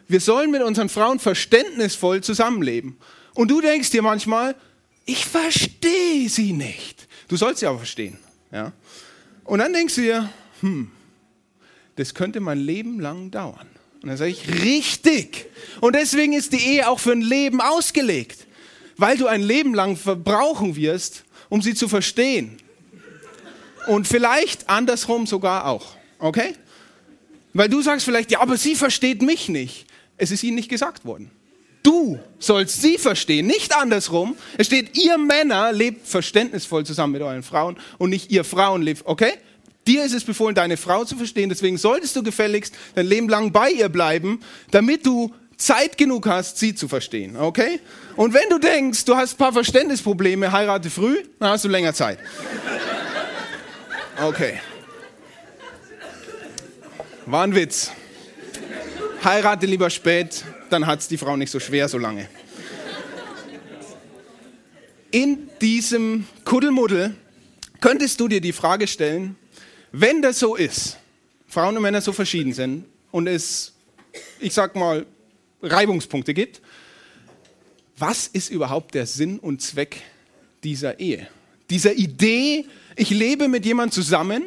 wir 0.07 0.21
sollen 0.21 0.51
mit 0.51 0.63
unseren 0.63 0.89
Frauen 0.89 1.19
verständnisvoll 1.19 2.23
zusammenleben. 2.23 2.99
Und 3.35 3.51
du 3.51 3.61
denkst 3.61 3.91
dir 3.91 4.03
manchmal, 4.03 4.55
ich 5.07 5.25
verstehe 5.25 6.29
sie 6.29 6.53
nicht. 6.53 7.09
Du 7.29 7.37
sollst 7.37 7.61
sie 7.61 7.67
aber 7.67 7.79
verstehen. 7.79 8.19
Ja? 8.53 8.73
Und 9.45 9.61
dann 9.61 9.73
denkst 9.73 9.95
du 9.95 10.01
dir, 10.03 10.31
hm, 10.61 10.91
das 11.97 12.15
könnte 12.15 12.41
mein 12.41 12.59
Leben 12.59 13.01
lang 13.01 13.31
dauern. 13.31 13.67
Und 14.03 14.09
dann 14.09 14.17
sage 14.17 14.31
ich, 14.31 14.49
richtig. 14.63 15.47
Und 15.81 15.95
deswegen 15.95 16.33
ist 16.33 16.53
die 16.53 16.65
Ehe 16.65 16.89
auch 16.89 17.01
für 17.01 17.13
ein 17.13 17.21
Leben 17.21 17.61
ausgelegt. 17.61 18.47
Weil 18.97 19.17
du 19.17 19.27
ein 19.27 19.43
Leben 19.43 19.75
lang 19.75 19.97
verbrauchen 19.97 20.77
wirst, 20.77 21.25
um 21.49 21.63
sie 21.63 21.75
zu 21.75 21.89
verstehen. 21.89 22.59
Und 23.87 24.07
vielleicht 24.07 24.69
andersrum 24.69 25.27
sogar 25.27 25.67
auch. 25.67 25.97
Okay? 26.19 26.55
Weil 27.55 27.69
du 27.69 27.81
sagst 27.81 28.05
vielleicht, 28.05 28.31
ja, 28.31 28.41
aber 28.41 28.57
sie 28.57 28.75
versteht 28.75 29.23
mich 29.23 29.49
nicht. 29.49 29.87
Es 30.17 30.31
ist 30.31 30.43
ihnen 30.43 30.57
nicht 30.57 30.69
gesagt 30.69 31.05
worden. 31.05 31.31
Du 31.83 32.19
sollst 32.39 32.83
sie 32.83 32.99
verstehen, 32.99 33.47
nicht 33.47 33.75
andersrum. 33.75 34.37
Es 34.59 34.67
steht, 34.67 34.97
ihr 34.99 35.17
Männer 35.17 35.73
lebt 35.73 36.07
verständnisvoll 36.07 36.85
zusammen 36.85 37.15
mit 37.15 37.23
euren 37.23 37.43
Frauen 37.43 37.79
und 37.99 38.11
nicht 38.11 38.31
ihr 38.31 38.45
Frauen 38.45 38.83
lebt, 38.83 39.03
okay? 39.07 39.33
Dir 39.89 40.05
ist 40.05 40.13
es 40.13 40.23
befohlen, 40.23 40.55
deine 40.55 40.77
Frau 40.77 41.07
zu 41.07 41.17
verstehen. 41.17 41.49
Deswegen 41.49 41.79
solltest 41.79 42.15
du 42.15 42.23
gefälligst 42.23 42.75
dein 42.95 43.07
Leben 43.07 43.27
lang 43.31 43.53
bei 43.53 43.71
ihr 43.71 43.89
bleiben, 43.89 44.41
damit 44.71 45.07
du 45.07 45.35
Zeit 45.57 45.97
genug 45.97 46.27
hast, 46.27 46.59
sie 46.59 46.75
zu 46.75 46.89
verstehen, 46.89 47.37
okay? 47.39 47.81
Und 48.15 48.35
wenn 48.35 48.51
du 48.51 48.59
denkst, 48.59 49.07
du 49.07 49.17
hast 49.17 49.35
ein 49.35 49.39
paar 49.39 49.53
Verständnisprobleme, 49.55 50.53
heirate 50.53 50.91
früh, 50.91 51.17
dann 51.41 51.53
hast 51.53 51.65
du 51.65 51.69
länger 51.69 51.95
Zeit. 51.95 52.19
Okay. 54.23 54.61
War 57.25 57.45
ein 57.45 57.55
Witz. 57.55 57.91
Heirate 59.25 59.65
lieber 59.65 59.89
spät, 59.89 60.45
dann 60.69 60.87
hat 60.87 61.01
es 61.01 61.09
die 61.09 61.17
Frau 61.17 61.35
nicht 61.39 61.51
so 61.51 61.61
schwer 61.61 61.89
so 61.89 61.97
lange. 61.97 62.29
In 65.11 65.49
diesem 65.63 66.27
Kuddelmuddel 66.45 67.17
könntest 67.81 68.21
du 68.21 68.29
dir 68.29 68.43
die 68.43 68.53
Frage 68.53 68.87
stellen, 68.87 69.38
wenn 69.93 70.23
das 70.23 70.39
so 70.39 70.57
ist, 70.57 70.99
Frauen 71.47 71.77
und 71.77 71.83
Männer 71.83 72.01
so 72.01 72.13
verschieden 72.13 72.53
sind 72.53 72.85
und 73.11 73.27
es, 73.27 73.73
ich 74.41 74.53
sag 74.53 74.77
mal, 74.77 75.07
Reibungspunkte 75.63 76.35
gibt, 76.35 76.61
was 77.97 78.27
ist 78.29 78.51
überhaupt 78.51 78.95
der 78.95 79.07
Sinn 79.07 79.39
und 79.39 79.61
Zweck 79.63 80.03
dieser 80.63 81.01
Ehe? 81.01 81.27
Dieser 81.71 81.95
Idee, 81.95 82.67
ich 82.97 83.11
lebe 83.11 83.49
mit 83.49 83.65
jemandem 83.65 83.93
zusammen, 83.93 84.43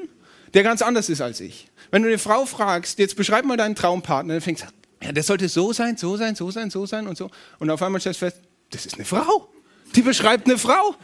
der 0.54 0.64
ganz 0.64 0.82
anders 0.82 1.10
ist 1.10 1.22
als 1.22 1.40
ich. 1.40 1.68
Wenn 1.92 2.04
du 2.04 2.08
eine 2.08 2.18
Frau 2.18 2.46
fragst, 2.46 3.00
jetzt 3.00 3.16
beschreib 3.16 3.46
mal 3.46 3.58
deinen 3.58 3.76
Traumpartner, 3.76 4.36
dann 4.36 4.42
fängst 4.42 4.64
du 4.64 4.68
ja, 5.04 5.12
der 5.12 5.24
sollte 5.24 5.50
so 5.50 5.74
sein, 5.74 5.98
so 5.98 6.16
sein, 6.16 6.36
so 6.36 6.52
sein, 6.52 6.70
so 6.70 6.86
sein 6.86 7.08
und 7.08 7.18
so. 7.18 7.32
Und 7.60 7.70
auf 7.70 7.82
einmal 7.82 8.00
stellst 8.00 8.22
du 8.22 8.26
fest, 8.28 8.42
das 8.70 8.86
ist 8.86 8.96
eine 8.96 9.06
Frau. 9.06 9.50
Die 9.96 10.02
beschreibt 10.02 10.48
eine 10.48 10.58
Frau. 10.58 10.96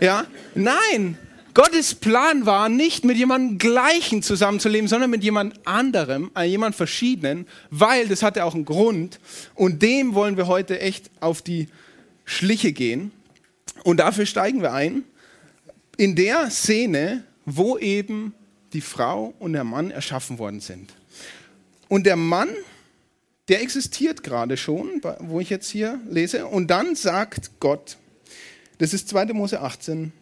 Ja? 0.00 0.26
Nein, 0.54 1.16
Gottes 1.56 1.94
Plan 1.94 2.44
war 2.44 2.68
nicht 2.68 3.06
mit 3.06 3.16
jemandem 3.16 3.56
Gleichen 3.56 4.22
zusammenzuleben, 4.22 4.88
sondern 4.88 5.08
mit 5.08 5.24
jemand 5.24 5.66
anderem, 5.66 6.30
äh, 6.36 6.44
jemand 6.44 6.76
Verschiedenen, 6.76 7.46
weil 7.70 8.08
das 8.08 8.22
hatte 8.22 8.44
auch 8.44 8.54
einen 8.54 8.66
Grund. 8.66 9.18
Und 9.54 9.80
dem 9.80 10.12
wollen 10.12 10.36
wir 10.36 10.48
heute 10.48 10.80
echt 10.80 11.10
auf 11.20 11.40
die 11.40 11.68
Schliche 12.26 12.72
gehen. 12.72 13.10
Und 13.84 14.00
dafür 14.00 14.26
steigen 14.26 14.60
wir 14.60 14.74
ein 14.74 15.04
in 15.96 16.14
der 16.14 16.50
Szene, 16.50 17.24
wo 17.46 17.78
eben 17.78 18.34
die 18.74 18.82
Frau 18.82 19.32
und 19.38 19.54
der 19.54 19.64
Mann 19.64 19.90
erschaffen 19.90 20.38
worden 20.38 20.60
sind. 20.60 20.92
Und 21.88 22.04
der 22.04 22.16
Mann 22.16 22.50
der 23.48 23.62
existiert 23.62 24.22
gerade 24.24 24.56
schon, 24.56 25.00
wo 25.20 25.40
ich 25.40 25.50
jetzt 25.50 25.70
hier 25.70 26.00
lese. 26.10 26.46
Und 26.46 26.68
dann 26.68 26.96
sagt 26.96 27.52
Gott, 27.60 27.96
das 28.78 28.92
ist 28.92 29.08
2. 29.08 29.26
Mose 29.26 29.60
18, 29.60 30.12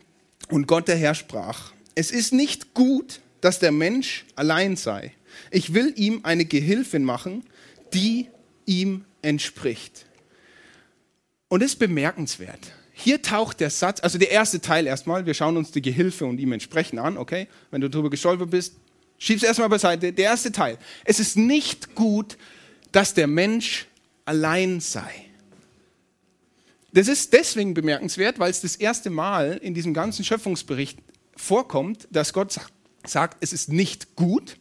und 0.50 0.66
Gott 0.66 0.88
der 0.88 0.96
Herr 0.96 1.14
sprach, 1.14 1.72
es 1.94 2.10
ist 2.10 2.32
nicht 2.32 2.74
gut, 2.74 3.20
dass 3.40 3.58
der 3.58 3.72
Mensch 3.72 4.24
allein 4.36 4.76
sei. 4.76 5.12
Ich 5.50 5.74
will 5.74 5.92
ihm 5.96 6.20
eine 6.22 6.44
Gehilfin 6.44 7.04
machen, 7.04 7.44
die 7.92 8.28
ihm 8.66 9.04
entspricht. 9.22 10.06
Und 11.48 11.62
das 11.62 11.72
ist 11.72 11.78
bemerkenswert. 11.78 12.72
Hier 12.92 13.22
taucht 13.22 13.60
der 13.60 13.70
Satz, 13.70 14.00
also 14.00 14.18
der 14.18 14.30
erste 14.30 14.60
Teil 14.60 14.86
erstmal, 14.86 15.26
wir 15.26 15.34
schauen 15.34 15.56
uns 15.56 15.72
die 15.72 15.82
Gehilfe 15.82 16.24
und 16.24 16.38
ihm 16.38 16.52
entsprechen 16.52 16.98
an, 16.98 17.18
okay? 17.18 17.48
Wenn 17.70 17.80
du 17.80 17.90
darüber 17.90 18.08
gestolpert 18.08 18.50
bist, 18.50 18.74
schieb's 19.18 19.42
erstmal 19.42 19.68
beiseite. 19.68 20.12
Der 20.12 20.26
erste 20.26 20.52
Teil. 20.52 20.78
Es 21.04 21.18
ist 21.18 21.36
nicht 21.36 21.94
gut, 21.94 22.38
dass 22.92 23.14
der 23.14 23.26
Mensch 23.26 23.86
allein 24.24 24.80
sei. 24.80 25.12
Das 26.94 27.08
ist 27.08 27.32
deswegen 27.32 27.74
bemerkenswert, 27.74 28.38
weil 28.38 28.50
es 28.50 28.60
das 28.60 28.76
erste 28.76 29.10
Mal 29.10 29.58
in 29.60 29.74
diesem 29.74 29.94
ganzen 29.94 30.24
Schöpfungsbericht 30.24 31.00
vorkommt, 31.36 32.06
dass 32.12 32.32
Gott 32.32 32.56
sagt, 33.04 33.36
es 33.40 33.52
ist 33.52 33.68
nicht 33.68 34.14
gut, 34.14 34.56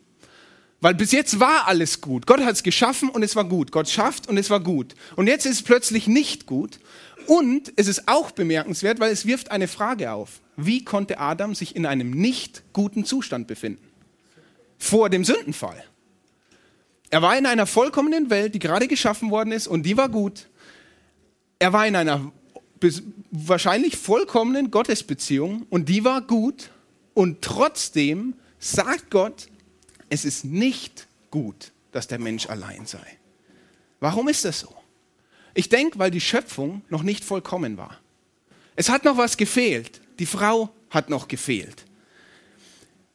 weil 0.81 0.95
bis 0.95 1.11
jetzt 1.11 1.39
war 1.39 1.67
alles 1.67 2.01
gut. 2.01 2.25
Gott 2.25 2.41
hat 2.41 2.55
es 2.55 2.63
geschaffen 2.63 3.09
und 3.09 3.21
es 3.21 3.35
war 3.35 3.45
gut. 3.45 3.71
Gott 3.71 3.87
schafft 3.87 4.27
und 4.27 4.37
es 4.37 4.49
war 4.49 4.59
gut. 4.59 4.95
Und 5.15 5.27
jetzt 5.27 5.45
ist 5.45 5.53
es 5.53 5.61
plötzlich 5.61 6.07
nicht 6.07 6.47
gut. 6.47 6.79
Und 7.27 7.71
es 7.75 7.87
ist 7.87 8.07
auch 8.07 8.31
bemerkenswert, 8.31 8.99
weil 8.99 9.13
es 9.13 9.25
wirft 9.25 9.51
eine 9.51 9.67
Frage 9.67 10.11
auf. 10.11 10.41
Wie 10.57 10.83
konnte 10.83 11.19
Adam 11.19 11.55
sich 11.55 11.75
in 11.75 11.85
einem 11.85 12.11
nicht 12.11 12.63
guten 12.73 13.05
Zustand 13.05 13.47
befinden? 13.47 13.87
Vor 14.77 15.09
dem 15.09 15.23
Sündenfall. 15.23 15.81
Er 17.11 17.21
war 17.21 17.37
in 17.37 17.45
einer 17.45 17.67
vollkommenen 17.67 18.31
Welt, 18.31 18.55
die 18.55 18.59
gerade 18.59 18.87
geschaffen 18.87 19.29
worden 19.29 19.53
ist 19.53 19.67
und 19.67 19.83
die 19.83 19.95
war 19.95 20.09
gut. 20.09 20.47
Er 21.63 21.72
war 21.72 21.88
in 21.88 21.96
einer 21.96 22.29
wahrscheinlich 23.32 23.96
vollkommenen 23.96 24.70
Gottesbeziehung 24.70 25.65
und 25.70 25.88
die 25.88 26.03
war 26.03 26.20
gut. 26.20 26.72
Und 27.13 27.41
trotzdem 27.41 28.34
sagt 28.60 29.10
Gott, 29.10 29.48
es 30.10 30.25
ist 30.25 30.43
nicht 30.43 31.08
gut, 31.32 31.72
dass 31.93 32.08
der 32.08 32.20
Mensch 32.20 32.50
allein 32.50 32.86
sei. 32.86 33.17
Warum 34.01 34.27
ist 34.27 34.43
das 34.43 34.60
so? 34.60 34.75
Ich 35.53 35.70
denke, 35.70 36.00
weil 36.00 36.12
die 36.12 36.20
Schöpfung 36.20 36.82
noch 36.89 37.01
nicht 37.01 37.24
vollkommen 37.24 37.77
war. 37.77 37.98
Es 38.75 38.89
hat 38.89 39.05
noch 39.05 39.15
was 39.15 39.38
gefehlt. 39.38 40.01
Die 40.20 40.25
Frau 40.25 40.70
hat 40.89 41.10
noch 41.10 41.29
gefehlt. 41.29 41.86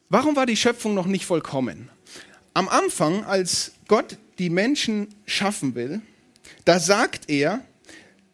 Warum 0.09 0.35
war 0.35 0.47
die 0.47 0.57
Schöpfung 0.57 0.95
noch 0.95 1.05
nicht 1.05 1.25
vollkommen? 1.25 1.91
Am 2.55 2.67
Anfang, 2.67 3.25
als 3.25 3.73
Gott 3.87 4.17
die 4.39 4.49
Menschen 4.49 5.13
schaffen 5.27 5.75
will, 5.75 6.01
da 6.65 6.79
sagt 6.79 7.29
er 7.29 7.63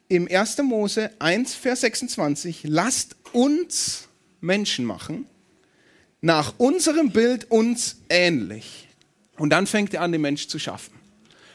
im 0.08 0.28
1. 0.30 0.58
Mose 0.60 1.12
1, 1.20 1.56
Vers 1.56 1.82
26, 1.82 2.62
lasst 2.66 3.16
uns 3.32 4.08
Menschen 4.42 4.86
machen, 4.86 5.28
nach 6.22 6.54
unserem 6.58 7.12
Bild 7.12 7.50
uns 7.52 7.98
ähnlich. 8.10 8.88
Und 9.38 9.50
dann 9.50 9.68
fängt 9.68 9.94
er 9.94 10.02
an, 10.02 10.12
den 10.12 10.22
Menschen 10.22 10.50
zu 10.50 10.60
schaffen. 10.60 10.94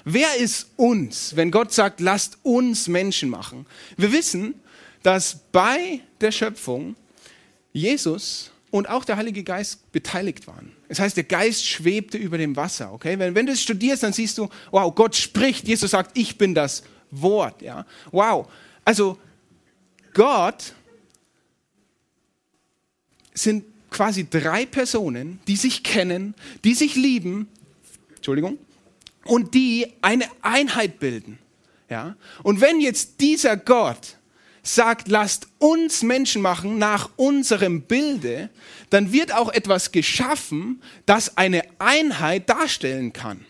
Wer 0.04 0.36
ist 0.36 0.68
uns, 0.76 1.36
wenn 1.36 1.50
Gott 1.50 1.72
sagt, 1.72 2.00
lasst 2.00 2.38
uns 2.42 2.88
Menschen 2.88 3.28
machen? 3.28 3.66
Wir 3.96 4.12
wissen, 4.12 4.54
dass 5.02 5.38
bei 5.52 6.00
der 6.20 6.32
Schöpfung 6.32 6.96
Jesus 7.72 8.50
und 8.70 8.88
auch 8.88 9.04
der 9.04 9.16
Heilige 9.16 9.42
Geist 9.42 9.90
beteiligt 9.92 10.46
waren. 10.46 10.72
Das 10.88 10.98
heißt, 10.98 11.16
der 11.16 11.24
Geist 11.24 11.66
schwebte 11.66 12.18
über 12.18 12.38
dem 12.38 12.56
Wasser. 12.56 12.92
Okay? 12.92 13.18
Wenn, 13.18 13.34
wenn 13.34 13.46
du 13.46 13.52
es 13.52 13.62
studierst, 13.62 14.02
dann 14.02 14.12
siehst 14.12 14.38
du, 14.38 14.48
wow, 14.70 14.94
Gott 14.94 15.16
spricht. 15.16 15.66
Jesus 15.66 15.90
sagt, 15.90 16.16
ich 16.16 16.38
bin 16.38 16.54
das 16.54 16.82
Wort. 17.10 17.62
Ja? 17.62 17.86
Wow. 18.10 18.50
Also 18.84 19.18
Gott 20.14 20.74
sind 23.34 23.64
quasi 23.90 24.28
drei 24.28 24.66
Personen, 24.66 25.40
die 25.46 25.56
sich 25.56 25.82
kennen, 25.82 26.34
die 26.64 26.74
sich 26.74 26.94
lieben, 26.94 27.48
Entschuldigung, 28.16 28.58
und 29.24 29.54
die 29.54 29.92
eine 30.02 30.26
Einheit 30.42 31.00
bilden. 31.00 31.38
Ja? 31.88 32.16
Und 32.42 32.60
wenn 32.60 32.80
jetzt 32.80 33.20
dieser 33.20 33.56
Gott 33.56 34.16
sagt, 34.62 35.08
lasst 35.08 35.48
uns 35.58 36.02
Menschen 36.02 36.42
machen 36.42 36.78
nach 36.78 37.10
unserem 37.16 37.82
Bilde, 37.82 38.50
dann 38.90 39.12
wird 39.12 39.34
auch 39.34 39.52
etwas 39.52 39.92
geschaffen, 39.92 40.82
das 41.06 41.36
eine 41.36 41.62
Einheit 41.78 42.48
darstellen 42.48 43.12
kann. 43.12 43.44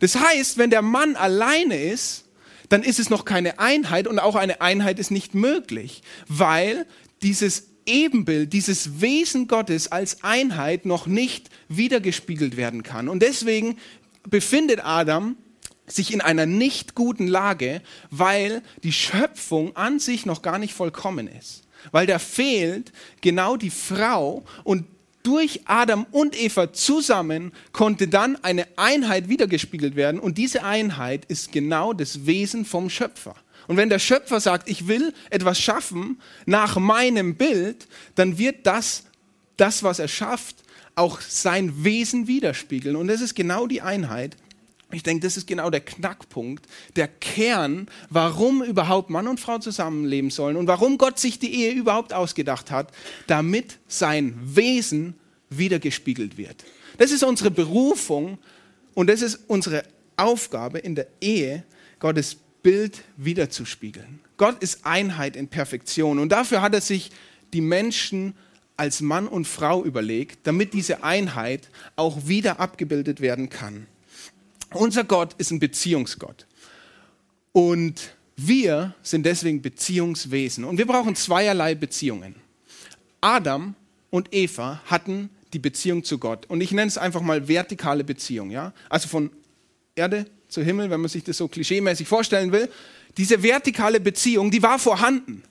Das 0.00 0.16
heißt, 0.16 0.58
wenn 0.58 0.70
der 0.70 0.82
Mann 0.82 1.14
alleine 1.16 1.76
ist, 1.76 2.24
dann 2.70 2.82
ist 2.82 2.98
es 2.98 3.10
noch 3.10 3.26
keine 3.26 3.58
Einheit 3.58 4.06
und 4.06 4.18
auch 4.18 4.36
eine 4.36 4.62
Einheit 4.62 4.98
ist 4.98 5.10
nicht 5.10 5.34
möglich, 5.34 6.02
weil 6.28 6.86
dieses 7.20 7.68
Ebenbild, 7.84 8.52
dieses 8.52 9.00
Wesen 9.00 9.48
Gottes 9.48 9.90
als 9.90 10.22
Einheit 10.22 10.86
noch 10.86 11.06
nicht 11.06 11.50
wiedergespiegelt 11.68 12.56
werden 12.56 12.82
kann. 12.82 13.08
Und 13.08 13.22
deswegen 13.22 13.76
befindet 14.22 14.84
Adam 14.84 15.36
sich 15.86 16.12
in 16.12 16.20
einer 16.20 16.46
nicht 16.46 16.94
guten 16.94 17.26
Lage, 17.26 17.82
weil 18.10 18.62
die 18.84 18.92
Schöpfung 18.92 19.74
an 19.76 19.98
sich 19.98 20.24
noch 20.24 20.40
gar 20.40 20.58
nicht 20.58 20.72
vollkommen 20.72 21.26
ist. 21.26 21.64
Weil 21.90 22.06
da 22.06 22.20
fehlt 22.20 22.92
genau 23.20 23.56
die 23.56 23.70
Frau 23.70 24.44
und 24.62 24.84
durch 25.22 25.60
Adam 25.66 26.06
und 26.10 26.40
Eva 26.40 26.72
zusammen 26.72 27.52
konnte 27.72 28.08
dann 28.08 28.36
eine 28.42 28.66
Einheit 28.76 29.28
wiedergespiegelt 29.28 29.96
werden. 29.96 30.20
Und 30.20 30.38
diese 30.38 30.64
Einheit 30.64 31.24
ist 31.26 31.52
genau 31.52 31.92
das 31.92 32.26
Wesen 32.26 32.64
vom 32.64 32.90
Schöpfer. 32.90 33.34
Und 33.68 33.76
wenn 33.76 33.88
der 33.88 33.98
Schöpfer 33.98 34.40
sagt, 34.40 34.68
ich 34.68 34.88
will 34.88 35.12
etwas 35.28 35.60
schaffen 35.60 36.20
nach 36.46 36.76
meinem 36.76 37.36
Bild, 37.36 37.86
dann 38.14 38.38
wird 38.38 38.66
das, 38.66 39.04
das 39.56 39.82
was 39.82 39.98
er 39.98 40.08
schafft, 40.08 40.56
auch 40.94 41.20
sein 41.20 41.84
Wesen 41.84 42.26
widerspiegeln. 42.26 42.96
Und 42.96 43.08
das 43.08 43.20
ist 43.20 43.34
genau 43.34 43.66
die 43.66 43.82
Einheit. 43.82 44.36
Ich 44.94 45.02
denke, 45.02 45.26
das 45.26 45.36
ist 45.36 45.46
genau 45.46 45.70
der 45.70 45.80
Knackpunkt, 45.80 46.66
der 46.96 47.08
Kern, 47.08 47.86
warum 48.08 48.62
überhaupt 48.62 49.10
Mann 49.10 49.28
und 49.28 49.40
Frau 49.40 49.58
zusammenleben 49.58 50.30
sollen 50.30 50.56
und 50.56 50.66
warum 50.66 50.98
Gott 50.98 51.18
sich 51.18 51.38
die 51.38 51.54
Ehe 51.54 51.72
überhaupt 51.72 52.12
ausgedacht 52.12 52.70
hat, 52.70 52.92
damit 53.26 53.78
sein 53.88 54.38
Wesen 54.42 55.14
wiedergespiegelt 55.50 56.36
wird. 56.36 56.64
Das 56.98 57.10
ist 57.10 57.22
unsere 57.22 57.50
Berufung 57.50 58.38
und 58.94 59.08
das 59.08 59.22
ist 59.22 59.40
unsere 59.46 59.84
Aufgabe 60.16 60.78
in 60.78 60.94
der 60.94 61.06
Ehe, 61.20 61.64
Gottes 61.98 62.36
Bild 62.62 63.02
wiederzuspiegeln. 63.16 64.20
Gott 64.36 64.62
ist 64.62 64.84
Einheit 64.84 65.36
in 65.36 65.48
Perfektion 65.48 66.18
und 66.18 66.30
dafür 66.30 66.62
hat 66.62 66.74
er 66.74 66.80
sich 66.80 67.10
die 67.52 67.60
Menschen 67.60 68.34
als 68.76 69.02
Mann 69.02 69.28
und 69.28 69.46
Frau 69.46 69.84
überlegt, 69.84 70.46
damit 70.46 70.72
diese 70.72 71.04
Einheit 71.04 71.68
auch 71.96 72.26
wieder 72.26 72.60
abgebildet 72.60 73.20
werden 73.20 73.50
kann. 73.50 73.86
Unser 74.72 75.04
Gott 75.04 75.34
ist 75.38 75.50
ein 75.50 75.60
Beziehungsgott. 75.60 76.46
Und 77.52 78.14
wir 78.36 78.94
sind 79.02 79.26
deswegen 79.26 79.62
Beziehungswesen. 79.62 80.64
Und 80.64 80.78
wir 80.78 80.86
brauchen 80.86 81.14
zweierlei 81.16 81.74
Beziehungen. 81.74 82.36
Adam 83.20 83.74
und 84.10 84.32
Eva 84.32 84.80
hatten 84.86 85.30
die 85.52 85.58
Beziehung 85.58 86.04
zu 86.04 86.18
Gott. 86.18 86.46
Und 86.46 86.60
ich 86.60 86.72
nenne 86.72 86.88
es 86.88 86.98
einfach 86.98 87.20
mal 87.20 87.48
vertikale 87.48 88.04
Beziehung. 88.04 88.50
Ja? 88.50 88.72
Also 88.88 89.08
von 89.08 89.30
Erde 89.94 90.26
zu 90.48 90.62
Himmel, 90.62 90.90
wenn 90.90 91.00
man 91.00 91.10
sich 91.10 91.24
das 91.24 91.36
so 91.36 91.48
klischeemäßig 91.48 92.08
vorstellen 92.08 92.52
will. 92.52 92.68
Diese 93.16 93.42
vertikale 93.42 94.00
Beziehung, 94.00 94.50
die 94.50 94.62
war 94.62 94.78
vorhanden. 94.78 95.42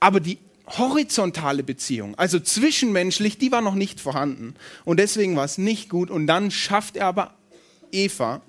Aber 0.00 0.20
die 0.20 0.38
horizontale 0.66 1.62
Beziehung, 1.62 2.16
also 2.16 2.40
zwischenmenschlich, 2.40 3.38
die 3.38 3.52
war 3.52 3.62
noch 3.62 3.76
nicht 3.76 4.00
vorhanden. 4.00 4.54
Und 4.84 4.98
deswegen 4.98 5.36
war 5.36 5.44
es 5.44 5.58
nicht 5.58 5.88
gut. 5.88 6.10
Und 6.10 6.26
dann 6.26 6.50
schafft 6.50 6.96
er 6.96 7.06
aber 7.06 7.34
Eva. 7.92 8.42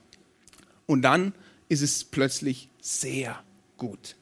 Und 0.88 1.04
dann 1.04 1.34
ist 1.70 1.82
es 1.82 2.04
plötzlich 2.04 2.70
sehr 2.82 3.44
gut. 3.78 4.16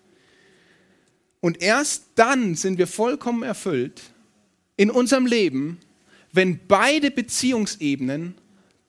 Und 1.40 1.62
erst 1.62 2.06
dann 2.16 2.56
sind 2.56 2.78
wir 2.78 2.88
vollkommen 2.88 3.44
erfüllt 3.44 4.02
in 4.76 4.90
unserem 4.90 5.26
Leben, 5.26 5.80
wenn 6.34 6.60
beide 6.68 7.12
Beziehungsebenen 7.12 8.36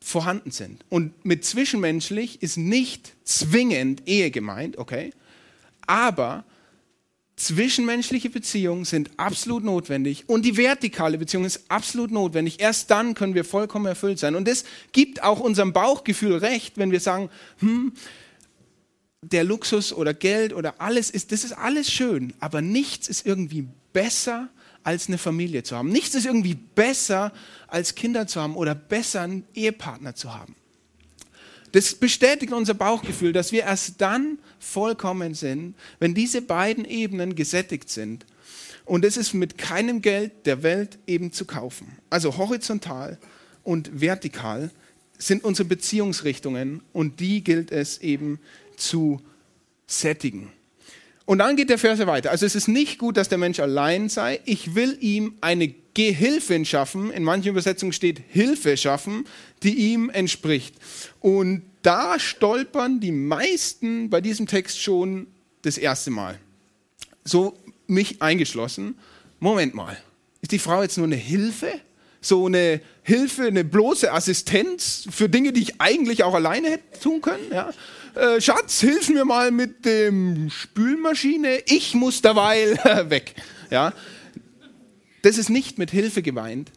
vorhanden 0.01 0.51
sind. 0.51 0.85
Und 0.89 1.25
mit 1.25 1.45
zwischenmenschlich 1.45 2.43
ist 2.43 2.57
nicht 2.57 3.13
zwingend 3.25 4.09
Ehe 4.09 4.31
gemeint, 4.31 4.79
okay? 4.79 5.13
Aber 5.87 6.45
Zwischenmenschliche 7.37 8.31
Beziehungen 8.31 8.87
sind 8.87 9.11
absolut 9.19 9.63
notwendig 9.63 10.27
und 10.27 10.47
die 10.47 10.57
vertikale 10.57 11.19
Beziehung 11.19 11.45
ist 11.45 11.71
absolut 11.71 12.11
notwendig. 12.11 12.61
Erst 12.61 12.91
dann 12.91 13.13
können 13.13 13.35
wir 13.35 13.45
vollkommen 13.45 13.85
erfüllt 13.85 14.19
sein. 14.19 14.35
Und 14.35 14.49
das 14.49 14.65
gibt 14.93 15.23
auch 15.23 15.39
unserem 15.39 15.75
Bauchgefühl 15.75 16.37
recht, 16.37 16.79
wenn 16.79 16.93
wir 16.93 17.01
sagen, 17.01 17.29
hm, 17.59 17.93
der 19.21 19.45
Luxus 19.45 19.93
oder 19.93 20.15
Geld 20.15 20.55
oder 20.55 20.81
alles 20.81 21.11
ist, 21.11 21.31
das 21.31 21.45
ist 21.45 21.53
alles 21.53 21.93
schön, 21.93 22.33
aber 22.41 22.63
nichts 22.63 23.07
ist 23.07 23.27
irgendwie 23.27 23.69
besser 23.93 24.49
als 24.83 25.09
eine 25.09 25.19
Familie 25.19 25.63
zu 25.63 25.77
haben. 25.77 25.91
Nichts 25.91 26.15
ist 26.15 26.25
irgendwie 26.25 26.55
besser 26.55 27.33
als 27.67 27.95
Kinder 27.97 28.27
zu 28.27 28.41
haben 28.41 28.57
oder 28.57 28.75
besser 28.75 29.23
einen 29.23 29.45
Ehepartner 29.53 30.15
zu 30.15 30.33
haben. 30.35 30.55
Das 31.77 31.95
bestätigt 31.95 32.55
unser 32.55 32.73
Bauchgefühl, 32.73 33.35
dass 33.35 33.53
wir 33.53 33.65
erst 33.65 34.01
dann 34.01 34.39
vollkommen 34.59 35.35
sind, 35.35 35.75
wenn 35.99 36.15
diese 36.15 36.41
beiden 36.41 36.87
Ebenen 36.87 37.35
gesättigt 37.35 37.91
sind. 37.91 38.25
Und 38.87 39.05
es 39.05 39.19
ist 39.19 39.35
mit 39.35 39.59
keinem 39.59 40.01
Geld 40.01 40.47
der 40.47 40.63
Welt 40.63 40.99
eben 41.07 41.33
zu 41.33 41.45
kaufen. 41.45 41.99
Also 42.09 42.39
horizontal 42.39 43.19
und 43.63 43.91
vertikal 44.01 44.71
sind 45.19 45.45
unsere 45.45 45.69
Beziehungsrichtungen 45.69 46.81
und 46.95 47.21
die 47.21 47.45
gilt 47.45 47.71
es 47.71 47.99
eben 47.99 48.39
zu 48.79 49.21
sättigen. 49.87 50.51
Und 51.27 51.41
dann 51.41 51.57
geht 51.57 51.69
der 51.69 51.79
Verse 51.79 52.07
weiter. 52.07 52.31
Also 52.31 52.47
es 52.47 52.55
ist 52.55 52.69
nicht 52.69 52.99
gut, 52.99 53.19
dass 53.19 53.29
der 53.29 53.37
Mensch 53.37 53.61
allein 53.61 54.09
sei. 54.09 54.41
Ich 54.47 54.75
will 54.75 54.97
ihm 55.01 55.35
eine 55.43 55.75
Gehilfin 55.97 56.67
schaffen, 56.67 57.11
in 57.11 57.25
manchen 57.25 57.49
Übersetzungen 57.49 57.93
steht 57.93 58.21
Hilfe 58.29 58.77
schaffen, 58.77 59.25
die 59.63 59.75
ihm 59.93 60.11
entspricht. 60.11 60.75
Und 61.21 61.63
da 61.87 62.19
stolpern 62.19 62.99
die 62.99 63.13
meisten 63.13 64.11
bei 64.11 64.21
diesem 64.21 64.49
Text 64.49 64.83
schon 64.83 65.29
das 65.63 65.79
erste 65.79 66.11
Mal. 66.11 66.39
So 67.25 67.57
mich 67.87 68.21
eingeschlossen. 68.21 68.99
Moment 69.39 69.75
mal, 69.75 69.97
ist 70.41 70.51
die 70.51 70.59
Frau 70.59 70.83
jetzt 70.83 70.97
nur 70.97 71.07
eine 71.07 71.17
Hilfe? 71.17 71.71
So 72.21 72.47
eine 72.47 72.81
Hilfe, 73.03 73.45
eine 73.45 73.63
bloße 73.63 74.13
Assistenz 74.13 75.07
für 75.11 75.29
Dinge, 75.29 75.53
die 75.53 75.63
ich 75.63 75.81
eigentlich 75.81 76.25
auch 76.25 76.35
alleine 76.35 76.71
hätte 76.71 76.99
tun 77.01 77.21
können? 77.21 77.53
Ja? 77.53 77.73
Äh, 78.17 78.41
Schatz, 78.41 78.81
hilf 78.81 79.09
mir 79.09 79.25
mal 79.25 79.53
mit 79.53 79.85
dem 79.85 80.51
Spülmaschine, 80.51 81.61
ich 81.67 81.95
muss 81.95 82.21
derweil 82.21 82.77
weg. 83.11 83.35
Ja? 83.71 83.93
Das 85.23 85.39
ist 85.39 85.51
nicht 85.51 85.79
mit 85.79 85.93
Hilfe 85.93 86.23
gemeint. 86.23 86.73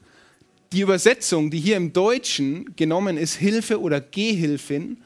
Die 0.71 0.81
Übersetzung, 0.81 1.49
die 1.49 1.59
hier 1.59 1.77
im 1.77 1.93
Deutschen 1.93 2.75
genommen 2.75 3.17
ist, 3.17 3.35
Hilfe 3.35 3.81
oder 3.81 3.99
Gehilfin, 3.99 4.97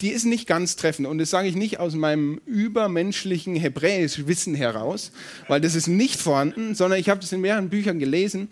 die 0.00 0.10
ist 0.10 0.24
nicht 0.24 0.46
ganz 0.46 0.76
treffend. 0.76 1.08
Und 1.08 1.18
das 1.18 1.30
sage 1.30 1.48
ich 1.48 1.54
nicht 1.54 1.78
aus 1.80 1.94
meinem 1.94 2.40
übermenschlichen 2.44 3.56
hebräisch 3.56 4.26
Wissen 4.26 4.54
heraus, 4.54 5.12
weil 5.48 5.60
das 5.60 5.74
ist 5.74 5.86
nicht 5.86 6.20
vorhanden, 6.20 6.74
sondern 6.74 7.00
ich 7.00 7.08
habe 7.08 7.20
das 7.20 7.32
in 7.32 7.40
mehreren 7.40 7.70
Büchern 7.70 7.98
gelesen, 7.98 8.48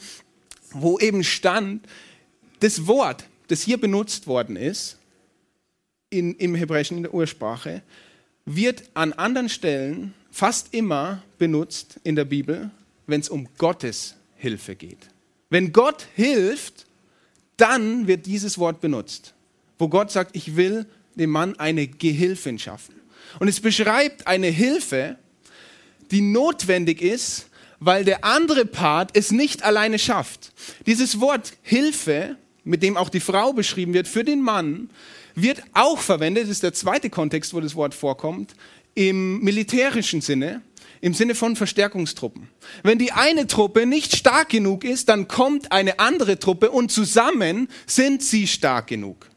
wo 0.71 0.99
eben 0.99 1.25
stand, 1.25 1.87
das 2.61 2.87
Wort, 2.87 3.25
das 3.49 3.63
hier 3.63 3.79
benutzt 3.79 4.27
worden 4.27 4.57
ist, 4.57 4.99
in, 6.09 6.35
im 6.37 6.55
Hebräischen, 6.55 6.99
in 6.99 7.03
der 7.03 7.15
Ursprache, 7.15 7.83
wird 8.45 8.85
an 8.95 9.13
anderen 9.13 9.49
Stellen 9.49 10.15
fast 10.31 10.73
immer 10.73 11.23
benutzt 11.39 12.01
in 12.05 12.17
der 12.17 12.25
Bibel 12.25 12.71
wenn 13.07 13.21
es 13.21 13.29
um 13.29 13.49
Gottes 13.59 14.17
Hilfe 14.37 14.75
geht. 14.75 15.09
Wenn 15.53 15.71
Gott 15.75 16.07
hilft, 16.15 16.87
dann 17.59 18.07
wird 18.07 18.25
dieses 18.25 18.57
Wort 18.57 18.81
benutzt, 18.81 19.35
wo 19.79 19.87
Gott 19.87 20.11
sagt, 20.11 20.35
ich 20.35 20.57
will 20.57 20.87
dem 21.15 21.29
Mann 21.29 21.59
eine 21.59 21.87
Gehilfin 21.87 22.59
schaffen. 22.59 22.95
Und 23.39 23.49
es 23.49 23.61
beschreibt 23.61 24.27
eine 24.27 24.47
Hilfe, 24.47 25.19
die 26.11 26.23
notwendig 26.23 27.03
ist, 27.03 27.51
weil 27.81 28.03
der 28.03 28.25
andere 28.25 28.65
Part 28.65 29.11
es 29.15 29.31
nicht 29.31 29.63
alleine 29.63 29.99
schafft. 29.99 30.53
Dieses 30.87 31.21
Wort 31.21 31.53
Hilfe, 31.61 32.39
mit 32.65 32.83
dem 32.83 32.97
auch 32.97 33.11
die 33.11 33.21
Frau 33.21 33.53
beschrieben 33.53 33.93
wird, 33.93 34.09
für 34.09 34.25
den 34.25 34.41
Mann, 34.41 34.89
wird 35.35 35.63
auch 35.75 35.99
verwendet, 35.99 36.45
das 36.45 36.51
ist 36.51 36.63
der 36.63 36.73
zweite 36.73 37.11
Kontext, 37.11 37.53
wo 37.53 37.61
das 37.61 37.75
Wort 37.75 37.93
vorkommt, 37.93 38.55
im 38.95 39.41
militärischen 39.41 40.23
Sinne 40.23 40.63
im 41.03 41.15
Sinne 41.15 41.35
von 41.35 41.57
Verstärkungstruppen. 41.57 42.49
Wenn 42.85 42.97
die 42.97 43.13
eine 43.13 43.49
Truppe 43.49 43.87
nicht 43.87 44.17
stark 44.17 44.49
genug 44.49 44.85
ist, 44.85 45.09
dann 45.09 45.29
kommt 45.29 45.73
eine 45.73 45.99
andere 45.99 46.39
Truppe 46.39 46.71
und 46.71 46.91
zusammen 46.91 47.69
sind 47.87 48.23
sie 48.23 48.47
stark 48.47 48.87
genug. 48.87 49.29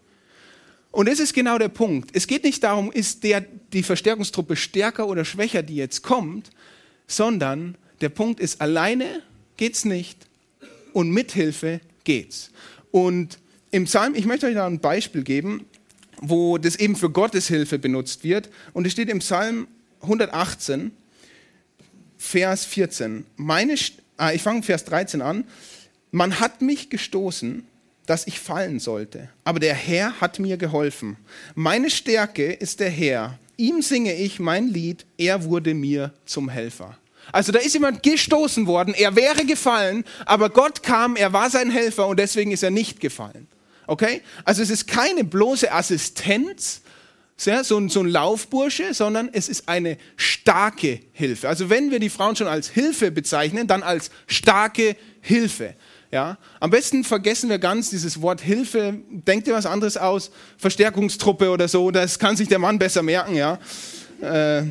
Und 0.91 1.09
das 1.09 1.19
ist 1.19 1.33
genau 1.33 1.57
der 1.57 1.69
Punkt. 1.69 2.11
Es 2.13 2.27
geht 2.27 2.43
nicht 2.43 2.63
darum, 2.63 2.91
ist 2.91 3.23
der, 3.23 3.43
die 3.73 3.81
Verstärkungstruppe 3.83 4.55
stärker 4.55 5.07
oder 5.07 5.25
schwächer, 5.25 5.63
die 5.63 5.75
jetzt 5.75 6.03
kommt, 6.03 6.51
sondern 7.07 7.75
der 7.99 8.09
Punkt 8.09 8.39
ist, 8.39 8.61
alleine 8.61 9.23
geht's 9.57 9.85
nicht 9.85 10.27
und 10.93 11.09
mit 11.09 11.31
Hilfe 11.31 11.81
geht's. 12.03 12.51
Und 12.91 13.39
im 13.71 13.85
Psalm, 13.85 14.13
ich 14.13 14.25
möchte 14.27 14.45
euch 14.45 14.53
da 14.53 14.67
ein 14.67 14.79
Beispiel 14.79 15.23
geben, 15.23 15.65
wo 16.21 16.59
das 16.59 16.75
eben 16.75 16.95
für 16.95 17.09
Gottes 17.09 17.47
Hilfe 17.47 17.79
benutzt 17.79 18.23
wird. 18.23 18.49
Und 18.71 18.85
es 18.85 18.93
steht 18.93 19.09
im 19.09 19.19
Psalm 19.19 19.67
118, 20.01 20.91
Vers 22.25 22.65
14. 22.65 23.23
Meine, 23.35 23.75
ah, 24.17 24.31
ich 24.31 24.41
fange 24.41 24.63
Vers 24.63 24.83
13 24.85 25.21
an. 25.21 25.45
Man 26.11 26.39
hat 26.39 26.61
mich 26.61 26.89
gestoßen, 26.89 27.65
dass 28.07 28.25
ich 28.25 28.39
fallen 28.39 28.79
sollte, 28.79 29.29
aber 29.43 29.59
der 29.59 29.75
Herr 29.75 30.19
hat 30.21 30.39
mir 30.39 30.57
geholfen. 30.57 31.17
Meine 31.53 31.89
Stärke 31.89 32.51
ist 32.51 32.79
der 32.79 32.89
Herr. 32.89 33.37
Ihm 33.57 33.81
singe 33.81 34.15
ich 34.15 34.39
mein 34.39 34.67
Lied, 34.67 35.05
er 35.17 35.45
wurde 35.45 35.73
mir 35.73 36.13
zum 36.25 36.49
Helfer. 36.49 36.97
Also 37.31 37.51
da 37.51 37.59
ist 37.59 37.73
jemand 37.73 38.03
gestoßen 38.03 38.67
worden, 38.67 38.93
er 38.95 39.15
wäre 39.15 39.45
gefallen, 39.45 40.03
aber 40.25 40.49
Gott 40.49 40.83
kam, 40.83 41.15
er 41.15 41.31
war 41.31 41.49
sein 41.49 41.71
Helfer 41.71 42.07
und 42.07 42.19
deswegen 42.19 42.51
ist 42.51 42.63
er 42.63 42.71
nicht 42.71 42.99
gefallen. 42.99 43.47
Okay? 43.87 44.21
Also 44.43 44.61
es 44.61 44.69
ist 44.69 44.87
keine 44.87 45.23
bloße 45.23 45.71
Assistenz, 45.71 46.81
so, 47.37 47.77
ein, 47.77 47.89
so 47.89 47.99
ein 47.99 48.07
Laufbursche, 48.07 48.93
sondern 48.93 49.29
es 49.31 49.49
ist 49.49 49.67
eine 49.67 49.97
starke 50.15 50.99
Hilfe. 51.11 51.49
Also 51.49 51.69
wenn 51.69 51.91
wir 51.91 51.99
die 51.99 52.09
Frauen 52.09 52.35
schon 52.35 52.47
als 52.47 52.69
Hilfe 52.69 53.11
bezeichnen, 53.11 53.67
dann 53.67 53.83
als 53.83 54.09
starke 54.27 54.95
Hilfe. 55.19 55.75
Ja? 56.11 56.37
Am 56.61 56.69
besten 56.69 57.03
vergessen 57.03 57.49
wir 57.49 57.59
ganz 57.59 57.89
dieses 57.89 58.21
Wort 58.21 58.39
Hilfe. 58.39 58.99
Denkt 59.09 59.47
ihr 59.47 59.53
was 59.53 59.65
anderes 59.65 59.97
aus? 59.97 60.31
Verstärkungstruppe 60.57 61.49
oder 61.49 61.67
so, 61.67 61.91
das 61.91 62.19
kann 62.19 62.37
sich 62.37 62.47
der 62.47 62.59
Mann 62.59 62.79
besser 62.79 63.03
merken. 63.03 63.35
Ja? 63.35 63.59
Äh, 64.21 64.63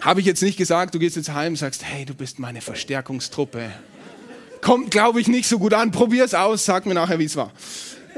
Habe 0.00 0.20
ich 0.20 0.26
jetzt 0.26 0.42
nicht 0.42 0.56
gesagt, 0.56 0.94
du 0.94 0.98
gehst 0.98 1.16
jetzt 1.16 1.34
heim 1.34 1.52
und 1.52 1.56
sagst, 1.56 1.84
hey, 1.84 2.06
du 2.06 2.14
bist 2.14 2.38
meine 2.38 2.62
Verstärkungstruppe. 2.62 3.70
Kommt, 4.62 4.90
glaube 4.90 5.20
ich, 5.20 5.28
nicht 5.28 5.48
so 5.48 5.58
gut 5.58 5.74
an. 5.74 5.90
Probier 5.90 6.24
es 6.24 6.32
aus, 6.34 6.64
sag 6.64 6.86
mir 6.86 6.94
nachher, 6.94 7.18
wie 7.18 7.26
es 7.26 7.36
war. 7.36 7.52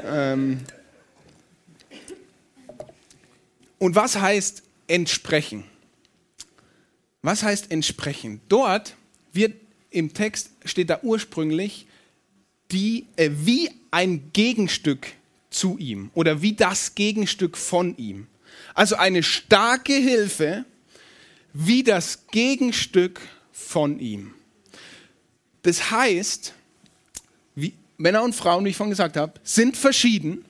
Ähm 0.05 0.61
und 3.81 3.95
was 3.95 4.15
heißt 4.15 4.61
entsprechen? 4.85 5.63
Was 7.23 7.41
heißt 7.41 7.71
entsprechen? 7.71 8.39
Dort 8.47 8.95
wird 9.33 9.55
im 9.89 10.13
Text 10.13 10.51
steht 10.65 10.91
da 10.91 10.99
ursprünglich 11.01 11.87
die, 12.71 13.07
äh, 13.15 13.31
wie 13.33 13.71
ein 13.89 14.29
Gegenstück 14.33 15.07
zu 15.49 15.79
ihm 15.79 16.11
oder 16.13 16.43
wie 16.43 16.53
das 16.53 16.93
Gegenstück 16.93 17.57
von 17.57 17.97
ihm. 17.97 18.27
Also 18.75 18.97
eine 18.97 19.23
starke 19.23 19.93
Hilfe 19.93 20.63
wie 21.51 21.81
das 21.81 22.27
Gegenstück 22.27 23.19
von 23.51 23.99
ihm. 23.99 24.35
Das 25.63 25.89
heißt, 25.89 26.53
wie 27.55 27.73
Männer 27.97 28.21
und 28.21 28.35
Frauen, 28.35 28.63
wie 28.63 28.69
ich 28.69 28.77
vorhin 28.77 28.91
gesagt 28.91 29.17
habe, 29.17 29.33
sind 29.43 29.75
verschieden. 29.75 30.45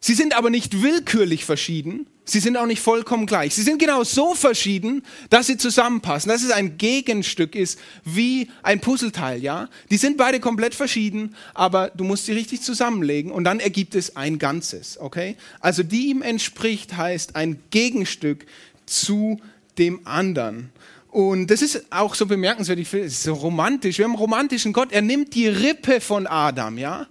Sie 0.00 0.14
sind 0.14 0.34
aber 0.34 0.48
nicht 0.48 0.82
willkürlich 0.82 1.44
verschieden, 1.44 2.06
Sie 2.24 2.38
sind 2.38 2.56
auch 2.56 2.66
nicht 2.66 2.80
vollkommen 2.80 3.26
gleich. 3.26 3.54
Sie 3.54 3.62
sind 3.62 3.80
genau 3.80 4.04
so 4.04 4.34
verschieden, 4.34 5.02
dass 5.28 5.48
sie 5.48 5.56
zusammenpassen, 5.56 6.30
dass 6.30 6.44
es 6.44 6.52
ein 6.52 6.78
Gegenstück 6.78 7.56
ist, 7.56 7.80
wie 8.04 8.48
ein 8.62 8.80
Puzzleteil, 8.80 9.42
ja? 9.42 9.68
Die 9.90 9.96
sind 9.96 10.16
beide 10.16 10.38
komplett 10.38 10.74
verschieden, 10.76 11.34
aber 11.52 11.90
du 11.90 12.04
musst 12.04 12.26
sie 12.26 12.32
richtig 12.32 12.62
zusammenlegen 12.62 13.32
und 13.32 13.42
dann 13.42 13.58
ergibt 13.58 13.96
es 13.96 14.14
ein 14.14 14.38
Ganzes, 14.38 14.98
okay? 15.00 15.36
Also 15.58 15.82
die 15.82 16.10
ihm 16.10 16.22
entspricht 16.22 16.96
heißt 16.96 17.34
ein 17.34 17.60
Gegenstück 17.70 18.46
zu 18.86 19.40
dem 19.78 20.06
anderen. 20.06 20.70
Und 21.10 21.48
das 21.48 21.60
ist 21.60 21.84
auch 21.90 22.14
so 22.14 22.26
bemerkenswert, 22.26 22.78
ich 22.78 22.88
finde, 22.88 23.06
es 23.06 23.14
ist 23.14 23.24
so 23.24 23.34
romantisch. 23.34 23.98
Wir 23.98 24.04
haben 24.04 24.12
einen 24.12 24.20
romantischen 24.20 24.72
Gott, 24.72 24.92
er 24.92 25.02
nimmt 25.02 25.34
die 25.34 25.48
Rippe 25.48 26.00
von 26.00 26.28
Adam, 26.28 26.78
ja? 26.78 27.08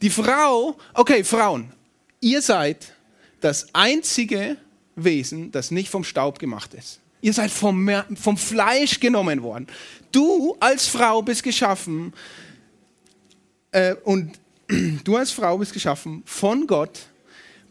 Die 0.00 0.10
Frau, 0.10 0.78
okay, 0.94 1.24
Frauen, 1.24 1.72
ihr 2.20 2.40
seid 2.40 2.92
das 3.42 3.74
einzige 3.74 4.56
Wesen, 4.96 5.52
das 5.52 5.70
nicht 5.70 5.90
vom 5.90 6.04
Staub 6.04 6.38
gemacht 6.38 6.74
ist. 6.74 7.00
Ihr 7.20 7.32
seid 7.32 7.50
vom, 7.50 7.88
vom 8.16 8.36
Fleisch 8.36 8.98
genommen 8.98 9.42
worden. 9.42 9.66
Du 10.10 10.56
als 10.60 10.86
Frau 10.86 11.22
bist 11.22 11.42
geschaffen 11.42 12.12
äh, 13.70 13.94
und 14.04 14.38
du 15.04 15.16
als 15.16 15.30
Frau 15.30 15.58
bist 15.58 15.72
geschaffen 15.72 16.22
von 16.26 16.66
Gott 16.66 17.06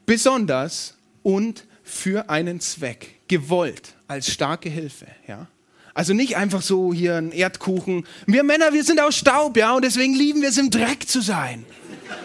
besonders 0.05 0.95
und 1.23 1.65
für 1.83 2.29
einen 2.29 2.59
Zweck, 2.61 3.19
gewollt, 3.27 3.93
als 4.07 4.31
starke 4.31 4.69
Hilfe. 4.69 5.07
Ja? 5.27 5.47
Also 5.93 6.13
nicht 6.13 6.37
einfach 6.37 6.61
so 6.61 6.93
hier 6.93 7.15
ein 7.15 7.31
Erdkuchen. 7.31 8.05
Wir 8.25 8.43
Männer, 8.43 8.73
wir 8.73 8.83
sind 8.83 9.01
aus 9.01 9.15
Staub, 9.15 9.57
ja, 9.57 9.75
und 9.75 9.83
deswegen 9.83 10.13
lieben 10.13 10.41
wir 10.41 10.49
es 10.49 10.57
im 10.57 10.69
Dreck 10.69 11.07
zu 11.07 11.21
sein. 11.21 11.65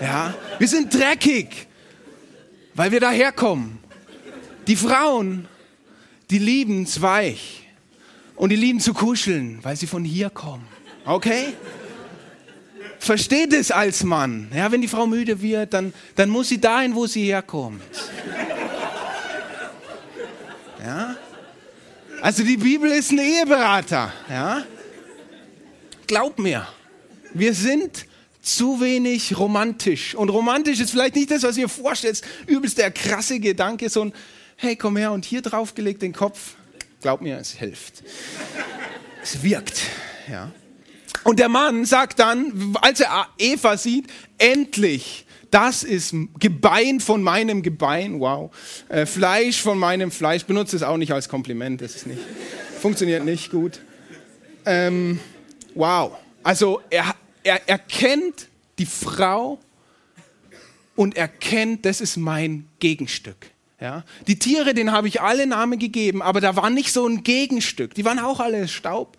Ja? 0.00 0.35
Wir 0.59 0.68
sind 0.68 0.94
dreckig 0.94 1.66
weil 2.76 2.92
wir 2.92 3.00
daherkommen. 3.00 3.78
Die 4.66 4.76
Frauen, 4.76 5.48
die 6.30 6.38
lieben 6.38 6.82
es 6.82 7.00
weich 7.00 7.66
und 8.36 8.50
die 8.50 8.56
lieben 8.56 8.80
zu 8.80 8.92
kuscheln, 8.92 9.58
weil 9.62 9.76
sie 9.76 9.86
von 9.86 10.04
hier 10.04 10.30
kommen. 10.30 10.66
Okay? 11.04 11.54
Versteht 12.98 13.52
es 13.52 13.70
als 13.70 14.02
Mann. 14.04 14.50
Ja, 14.54 14.70
wenn 14.70 14.80
die 14.80 14.88
Frau 14.88 15.06
müde 15.06 15.40
wird, 15.40 15.72
dann, 15.72 15.94
dann 16.16 16.28
muss 16.28 16.48
sie 16.48 16.60
dahin, 16.60 16.94
wo 16.94 17.06
sie 17.06 17.24
herkommt. 17.24 17.82
Ja? 20.84 21.16
Also 22.20 22.42
die 22.42 22.56
Bibel 22.56 22.90
ist 22.90 23.12
ein 23.12 23.18
Eheberater. 23.18 24.12
Ja? 24.28 24.64
Glaub 26.06 26.38
mir, 26.38 26.66
wir 27.32 27.54
sind 27.54 28.06
zu 28.46 28.80
wenig 28.80 29.38
romantisch. 29.38 30.14
Und 30.14 30.28
romantisch 30.28 30.80
ist 30.80 30.90
vielleicht 30.90 31.16
nicht 31.16 31.30
das, 31.30 31.42
was 31.42 31.56
ihr 31.56 31.68
vorstellt, 31.68 32.22
übelst 32.46 32.78
der 32.78 32.90
krasse 32.90 33.40
Gedanke, 33.40 33.90
so 33.90 34.02
ein, 34.02 34.12
hey, 34.56 34.76
komm 34.76 34.96
her 34.96 35.12
und 35.12 35.24
hier 35.24 35.42
draufgelegt 35.42 36.02
den 36.02 36.12
Kopf. 36.12 36.54
Glaub 37.00 37.20
mir, 37.20 37.38
es 37.38 37.52
hilft. 37.52 38.02
Es 39.22 39.42
wirkt, 39.42 39.82
ja. 40.30 40.52
Und 41.24 41.40
der 41.40 41.48
Mann 41.48 41.85
sagt 41.85 42.20
dann, 42.20 42.76
als 42.80 43.00
er 43.00 43.26
Eva 43.37 43.76
sieht, 43.76 44.06
endlich, 44.38 45.26
das 45.50 45.82
ist 45.82 46.14
Gebein 46.38 47.00
von 47.00 47.22
meinem 47.22 47.62
Gebein, 47.62 48.20
wow. 48.20 48.54
Äh, 48.88 49.06
Fleisch 49.06 49.61
von 49.61 49.78
meinem 49.78 50.12
Fleisch, 50.12 50.44
benutze 50.44 50.76
es 50.76 50.85
auch 50.85 50.96
nicht 50.96 51.12
als 51.12 51.28
Kompliment, 51.28 51.80
das 51.80 51.96
ist 51.96 52.06
nicht, 52.06 52.20
funktioniert 52.80 53.24
nicht 53.24 53.50
gut. 53.50 53.80
Ähm, 54.64 55.18
wow. 55.74 56.12
Also 56.44 56.80
er, 56.90 57.14
er 57.46 57.68
erkennt 57.68 58.48
die 58.78 58.87
Frau 58.87 59.59
und 60.96 61.16
erkennt, 61.16 61.85
das 61.85 62.00
ist 62.00 62.16
mein 62.16 62.66
Gegenstück. 62.80 63.37
Ja? 63.80 64.04
Die 64.26 64.38
Tiere, 64.38 64.74
denen 64.74 64.90
habe 64.90 65.06
ich 65.06 65.20
alle 65.20 65.46
Namen 65.46 65.78
gegeben, 65.78 66.22
aber 66.22 66.40
da 66.40 66.56
war 66.56 66.70
nicht 66.70 66.92
so 66.92 67.06
ein 67.06 67.22
Gegenstück. 67.22 67.94
Die 67.94 68.04
waren 68.04 68.18
auch 68.18 68.40
alle 68.40 68.66
Staub. 68.66 69.16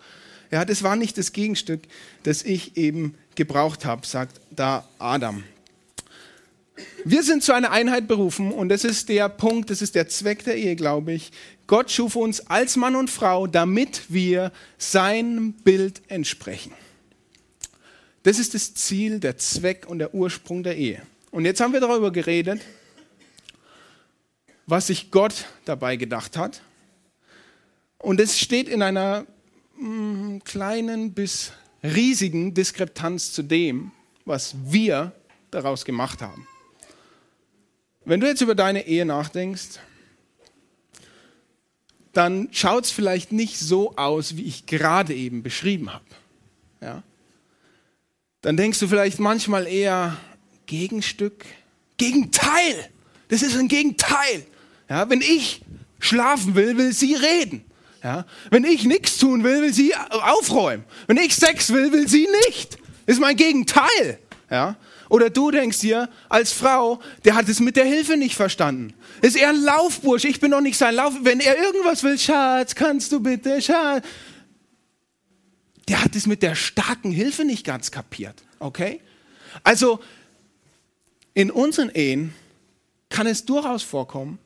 Ja, 0.50 0.64
das 0.64 0.82
war 0.82 0.96
nicht 0.96 1.16
das 1.18 1.32
Gegenstück, 1.32 1.82
das 2.22 2.42
ich 2.42 2.76
eben 2.76 3.14
gebraucht 3.34 3.84
habe, 3.84 4.06
sagt 4.06 4.40
da 4.50 4.86
Adam. 4.98 5.44
Wir 7.04 7.22
sind 7.22 7.42
zu 7.42 7.52
einer 7.52 7.70
Einheit 7.70 8.08
berufen 8.08 8.52
und 8.52 8.68
das 8.68 8.84
ist 8.84 9.08
der 9.08 9.28
Punkt, 9.28 9.70
das 9.70 9.82
ist 9.82 9.94
der 9.94 10.08
Zweck 10.08 10.44
der 10.44 10.56
Ehe, 10.56 10.76
glaube 10.76 11.12
ich. 11.12 11.32
Gott 11.66 11.90
schuf 11.90 12.16
uns 12.16 12.40
als 12.48 12.76
Mann 12.76 12.94
und 12.94 13.10
Frau, 13.10 13.46
damit 13.46 14.02
wir 14.08 14.52
seinem 14.78 15.52
Bild 15.52 16.02
entsprechen. 16.08 16.72
Das 18.28 18.38
ist 18.38 18.52
das 18.52 18.74
Ziel, 18.74 19.20
der 19.20 19.38
Zweck 19.38 19.86
und 19.88 20.00
der 20.00 20.12
Ursprung 20.12 20.62
der 20.62 20.76
Ehe. 20.76 21.00
Und 21.30 21.46
jetzt 21.46 21.62
haben 21.62 21.72
wir 21.72 21.80
darüber 21.80 22.10
geredet, 22.10 22.60
was 24.66 24.88
sich 24.88 25.10
Gott 25.10 25.46
dabei 25.64 25.96
gedacht 25.96 26.36
hat. 26.36 26.60
Und 27.96 28.20
es 28.20 28.38
steht 28.38 28.68
in 28.68 28.82
einer 28.82 29.24
mh, 29.78 29.88
mm, 29.88 30.44
kleinen 30.44 31.14
bis 31.14 31.52
riesigen 31.82 32.52
Diskrepanz 32.52 33.32
zu 33.32 33.42
dem, 33.42 33.92
was 34.26 34.54
wir 34.62 35.12
daraus 35.50 35.86
gemacht 35.86 36.20
haben. 36.20 36.46
Wenn 38.04 38.20
du 38.20 38.26
jetzt 38.26 38.42
über 38.42 38.54
deine 38.54 38.86
Ehe 38.86 39.06
nachdenkst, 39.06 39.80
dann 42.12 42.50
schaut 42.52 42.84
es 42.84 42.90
vielleicht 42.90 43.32
nicht 43.32 43.58
so 43.58 43.96
aus, 43.96 44.36
wie 44.36 44.44
ich 44.44 44.66
gerade 44.66 45.14
eben 45.14 45.42
beschrieben 45.42 45.94
habe. 45.94 46.04
Ja? 46.82 47.02
Dann 48.42 48.56
denkst 48.56 48.78
du 48.78 48.88
vielleicht 48.88 49.18
manchmal 49.18 49.66
eher 49.66 50.16
Gegenstück, 50.66 51.44
Gegenteil. 51.96 52.90
Das 53.28 53.42
ist 53.42 53.56
ein 53.56 53.68
Gegenteil. 53.68 54.46
Ja, 54.88 55.10
wenn 55.10 55.20
ich 55.20 55.62
schlafen 55.98 56.54
will, 56.54 56.76
will 56.78 56.92
sie 56.92 57.14
reden. 57.14 57.64
Ja, 58.02 58.26
wenn 58.50 58.64
ich 58.64 58.84
nichts 58.84 59.18
tun 59.18 59.42
will, 59.42 59.62
will 59.62 59.72
sie 59.72 59.92
aufräumen. 60.10 60.84
Wenn 61.08 61.16
ich 61.16 61.34
Sex 61.34 61.72
will, 61.72 61.92
will 61.92 62.08
sie 62.08 62.28
nicht. 62.46 62.78
Das 63.06 63.16
ist 63.16 63.20
mein 63.20 63.36
Gegenteil. 63.36 64.18
Ja? 64.50 64.76
Oder 65.08 65.30
du 65.30 65.50
denkst 65.50 65.80
dir, 65.80 66.08
als 66.28 66.52
Frau, 66.52 67.00
der 67.24 67.34
hat 67.34 67.48
es 67.48 67.60
mit 67.60 67.76
der 67.76 67.86
Hilfe 67.86 68.16
nicht 68.16 68.36
verstanden. 68.36 68.94
Ist 69.20 69.36
er 69.36 69.48
ein 69.48 69.62
Laufbursch, 69.62 70.24
ich 70.24 70.38
bin 70.38 70.52
noch 70.52 70.60
nicht 70.60 70.78
sein 70.78 70.94
Lauf. 70.94 71.12
Wenn 71.22 71.40
er 71.40 71.58
irgendwas 71.58 72.04
will, 72.04 72.18
Schatz, 72.18 72.74
kannst 72.74 73.10
du 73.10 73.20
bitte, 73.20 73.60
Schatz 73.60 74.04
der 75.88 76.04
hat 76.04 76.14
es 76.14 76.26
mit 76.26 76.42
der 76.42 76.54
starken 76.54 77.10
Hilfe 77.10 77.44
nicht 77.44 77.64
ganz 77.64 77.90
kapiert. 77.90 78.42
Okay? 78.58 79.00
Also, 79.64 80.00
in 81.34 81.50
unseren 81.50 81.90
Ehen 81.90 82.34
kann 83.08 83.26
es 83.26 83.44
durchaus 83.44 83.82
vorkommen 83.82 84.38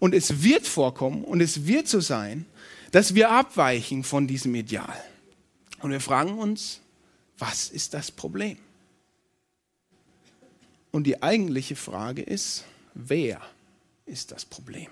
und 0.00 0.14
es 0.14 0.42
wird 0.42 0.66
vorkommen 0.66 1.24
und 1.24 1.40
es 1.40 1.66
wird 1.66 1.86
so 1.88 2.00
sein, 2.00 2.46
dass 2.90 3.14
wir 3.14 3.30
abweichen 3.30 4.02
von 4.02 4.26
diesem 4.26 4.54
Ideal. 4.54 5.04
Und 5.80 5.90
wir 5.90 6.00
fragen 6.00 6.38
uns, 6.38 6.80
was 7.36 7.68
ist 7.68 7.94
das 7.94 8.10
Problem? 8.10 8.56
Und 10.90 11.04
die 11.04 11.22
eigentliche 11.22 11.76
Frage 11.76 12.22
ist, 12.22 12.64
wer 12.94 13.40
ist 14.06 14.32
das 14.32 14.44
Problem? 14.44 14.88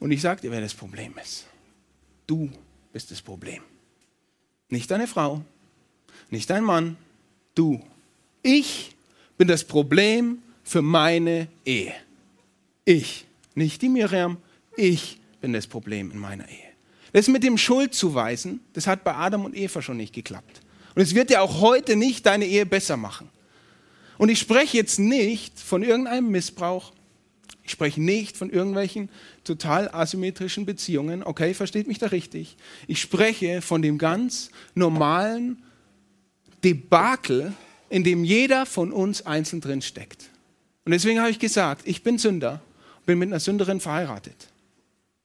Und 0.00 0.10
ich 0.10 0.20
sage 0.20 0.40
dir, 0.40 0.50
wer 0.50 0.60
das 0.60 0.74
Problem 0.74 1.14
ist. 1.22 1.46
Du 2.26 2.50
bist 2.92 3.10
das 3.10 3.22
Problem. 3.22 3.62
Nicht 4.68 4.90
deine 4.90 5.06
Frau, 5.06 5.42
nicht 6.30 6.48
dein 6.50 6.64
Mann, 6.64 6.96
du. 7.54 7.80
Ich 8.42 8.94
bin 9.36 9.48
das 9.48 9.64
Problem 9.64 10.38
für 10.64 10.82
meine 10.82 11.48
Ehe. 11.64 11.94
Ich, 12.84 13.26
nicht 13.54 13.82
die 13.82 13.88
Miriam, 13.88 14.38
ich 14.76 15.20
bin 15.40 15.52
das 15.52 15.66
Problem 15.66 16.10
in 16.10 16.18
meiner 16.18 16.48
Ehe. 16.48 16.72
Das 17.12 17.28
mit 17.28 17.42
dem 17.42 17.58
Schuldzuweisen, 17.58 18.60
das 18.72 18.86
hat 18.86 19.04
bei 19.04 19.14
Adam 19.14 19.44
und 19.44 19.56
Eva 19.56 19.82
schon 19.82 19.98
nicht 19.98 20.14
geklappt. 20.14 20.60
Und 20.94 21.02
es 21.02 21.14
wird 21.14 21.30
dir 21.30 21.42
auch 21.42 21.60
heute 21.60 21.96
nicht 21.96 22.26
deine 22.26 22.46
Ehe 22.46 22.66
besser 22.66 22.96
machen. 22.96 23.28
Und 24.18 24.28
ich 24.28 24.38
spreche 24.38 24.76
jetzt 24.76 24.98
nicht 24.98 25.58
von 25.58 25.82
irgendeinem 25.82 26.30
Missbrauch. 26.30 26.92
Ich 27.64 27.72
spreche 27.72 28.00
nicht 28.02 28.36
von 28.36 28.50
irgendwelchen 28.50 29.08
total 29.44 29.88
asymmetrischen 29.88 30.66
Beziehungen. 30.66 31.22
Okay, 31.22 31.54
versteht 31.54 31.86
mich 31.86 31.98
da 31.98 32.06
richtig. 32.06 32.56
Ich 32.88 33.00
spreche 33.00 33.62
von 33.62 33.82
dem 33.82 33.98
ganz 33.98 34.50
normalen 34.74 35.62
Debakel, 36.64 37.52
in 37.88 38.04
dem 38.04 38.24
jeder 38.24 38.66
von 38.66 38.92
uns 38.92 39.26
einzeln 39.26 39.60
drin 39.60 39.82
steckt. 39.82 40.30
Und 40.84 40.92
deswegen 40.92 41.20
habe 41.20 41.30
ich 41.30 41.38
gesagt, 41.38 41.82
ich 41.86 42.02
bin 42.02 42.18
Sünder, 42.18 42.60
bin 43.06 43.18
mit 43.18 43.28
einer 43.28 43.40
Sünderin 43.40 43.80
verheiratet. 43.80 44.48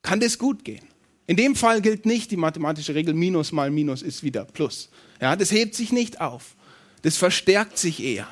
Kann 0.04 0.20
das 0.20 0.38
gut 0.38 0.64
gehen? 0.64 0.86
In 1.26 1.36
dem 1.36 1.56
Fall 1.56 1.82
gilt 1.82 2.06
nicht 2.06 2.32
die 2.32 2.38
mathematische 2.38 2.96
Regel, 2.96 3.14
Minus 3.14 3.52
mal 3.52 3.70
Minus 3.70 4.02
ist 4.02 4.24
wieder 4.24 4.46
Plus. 4.46 4.90
Ja, 5.20 5.36
das 5.36 5.52
hebt 5.52 5.76
sich 5.76 5.92
nicht 5.92 6.22
auf. 6.22 6.56
Das 7.02 7.18
verstärkt 7.18 7.78
sich 7.78 8.02
eher. 8.02 8.28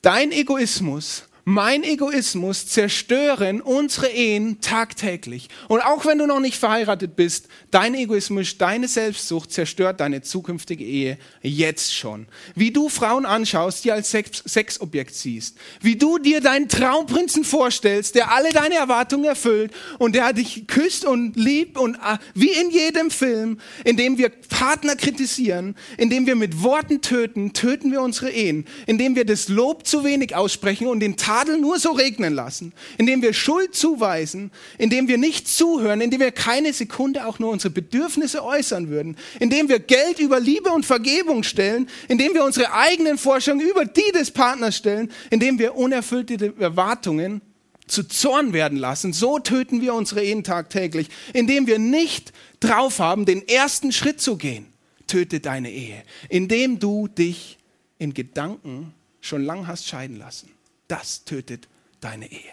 Dein 0.00 0.32
Egoismus 0.32 1.27
mein 1.50 1.82
Egoismus 1.82 2.66
zerstören 2.66 3.62
unsere 3.62 4.08
Ehen 4.08 4.60
tagtäglich. 4.60 5.48
Und 5.68 5.80
auch 5.80 6.04
wenn 6.04 6.18
du 6.18 6.26
noch 6.26 6.40
nicht 6.40 6.58
verheiratet 6.58 7.16
bist, 7.16 7.48
dein 7.70 7.94
Egoismus, 7.94 8.58
deine 8.58 8.86
Selbstsucht 8.86 9.50
zerstört 9.50 10.00
deine 10.00 10.20
zukünftige 10.20 10.84
Ehe 10.84 11.16
jetzt 11.40 11.94
schon. 11.94 12.26
Wie 12.54 12.70
du 12.70 12.90
Frauen 12.90 13.24
anschaust, 13.24 13.82
die 13.82 13.92
als 13.92 14.10
Sex 14.10 14.42
Sexobjekt 14.44 15.14
siehst. 15.14 15.56
Wie 15.80 15.96
du 15.96 16.18
dir 16.18 16.42
deinen 16.42 16.68
Traumprinzen 16.68 17.44
vorstellst, 17.44 18.14
der 18.14 18.30
alle 18.30 18.50
deine 18.50 18.74
Erwartungen 18.74 19.24
erfüllt 19.24 19.72
und 19.98 20.14
der 20.14 20.34
dich 20.34 20.66
küsst 20.66 21.06
und 21.06 21.34
liebt 21.36 21.78
und 21.78 21.94
äh, 21.94 22.18
wie 22.34 22.50
in 22.50 22.68
jedem 22.70 23.10
Film, 23.10 23.58
in 23.84 23.96
dem 23.96 24.18
wir 24.18 24.28
Partner 24.28 24.96
kritisieren, 24.96 25.76
in 25.96 26.10
dem 26.10 26.26
wir 26.26 26.36
mit 26.36 26.62
Worten 26.62 27.00
töten, 27.00 27.54
töten 27.54 27.90
wir 27.90 28.02
unsere 28.02 28.30
Ehen, 28.30 28.66
in 28.84 28.98
dem 28.98 29.16
wir 29.16 29.24
das 29.24 29.48
Lob 29.48 29.86
zu 29.86 30.04
wenig 30.04 30.36
aussprechen 30.36 30.88
und 30.88 31.00
den 31.00 31.16
Tag 31.16 31.37
Tadel 31.38 31.58
nur 31.58 31.78
so 31.78 31.92
regnen 31.92 32.34
lassen, 32.34 32.72
indem 32.96 33.22
wir 33.22 33.32
Schuld 33.32 33.74
zuweisen, 33.74 34.50
indem 34.76 35.06
wir 35.06 35.18
nicht 35.18 35.46
zuhören, 35.46 36.00
indem 36.00 36.20
wir 36.20 36.32
keine 36.32 36.72
Sekunde 36.72 37.26
auch 37.26 37.38
nur 37.38 37.50
unsere 37.50 37.72
Bedürfnisse 37.72 38.44
äußern 38.44 38.88
würden, 38.88 39.16
indem 39.38 39.68
wir 39.68 39.78
Geld 39.78 40.18
über 40.18 40.40
Liebe 40.40 40.70
und 40.70 40.84
Vergebung 40.84 41.44
stellen, 41.44 41.88
indem 42.08 42.34
wir 42.34 42.44
unsere 42.44 42.72
eigenen 42.72 43.18
Vorstellungen 43.18 43.68
über 43.68 43.84
die 43.84 44.10
des 44.12 44.32
Partners 44.32 44.76
stellen, 44.76 45.12
indem 45.30 45.58
wir 45.60 45.76
unerfüllte 45.76 46.54
Erwartungen 46.58 47.40
zu 47.86 48.02
Zorn 48.02 48.52
werden 48.52 48.78
lassen. 48.78 49.12
So 49.12 49.38
töten 49.38 49.80
wir 49.80 49.94
unsere 49.94 50.24
Ehen 50.24 50.42
tagtäglich, 50.42 51.08
indem 51.34 51.68
wir 51.68 51.78
nicht 51.78 52.32
drauf 52.58 52.98
haben, 52.98 53.26
den 53.26 53.46
ersten 53.46 53.92
Schritt 53.92 54.20
zu 54.20 54.36
gehen. 54.36 54.66
Töte 55.06 55.38
deine 55.40 55.70
Ehe, 55.70 56.02
indem 56.28 56.80
du 56.80 57.06
dich 57.06 57.58
in 57.98 58.12
Gedanken 58.12 58.92
schon 59.20 59.44
lang 59.44 59.66
hast 59.66 59.86
scheiden 59.86 60.16
lassen 60.16 60.57
das 60.88 61.24
tötet 61.24 61.68
deine 62.00 62.30
Ehe. 62.30 62.52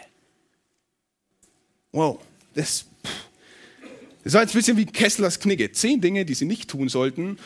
Wow, 1.92 2.20
das, 2.54 2.84
das 4.22 4.34
war 4.34 4.42
jetzt 4.42 4.54
ein 4.54 4.58
bisschen 4.58 4.76
wie 4.76 4.86
Kesslers 4.86 5.40
Knigge. 5.40 5.72
Zehn 5.72 6.00
Dinge, 6.00 6.24
die 6.24 6.34
Sie 6.34 6.44
nicht 6.44 6.68
tun 6.68 6.88
sollten, 6.88 7.38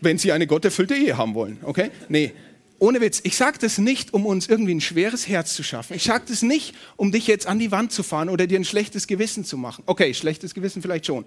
wenn 0.00 0.18
Sie 0.18 0.32
eine 0.32 0.46
gotterfüllte 0.46 0.94
Ehe 0.94 1.18
haben 1.18 1.34
wollen. 1.34 1.58
Okay? 1.62 1.90
Nee, 2.08 2.32
ohne 2.78 3.02
Witz, 3.02 3.20
ich 3.24 3.36
sage 3.36 3.58
das 3.60 3.76
nicht, 3.76 4.14
um 4.14 4.24
uns 4.24 4.48
irgendwie 4.48 4.74
ein 4.74 4.80
schweres 4.80 5.28
Herz 5.28 5.54
zu 5.54 5.62
schaffen. 5.62 5.94
Ich 5.94 6.04
sage 6.04 6.24
das 6.28 6.40
nicht, 6.40 6.74
um 6.96 7.12
dich 7.12 7.26
jetzt 7.26 7.46
an 7.46 7.58
die 7.58 7.70
Wand 7.70 7.92
zu 7.92 8.02
fahren 8.02 8.30
oder 8.30 8.46
dir 8.46 8.58
ein 8.58 8.64
schlechtes 8.64 9.06
Gewissen 9.06 9.44
zu 9.44 9.58
machen. 9.58 9.84
Okay, 9.86 10.14
schlechtes 10.14 10.54
Gewissen 10.54 10.80
vielleicht 10.80 11.04
schon. 11.04 11.26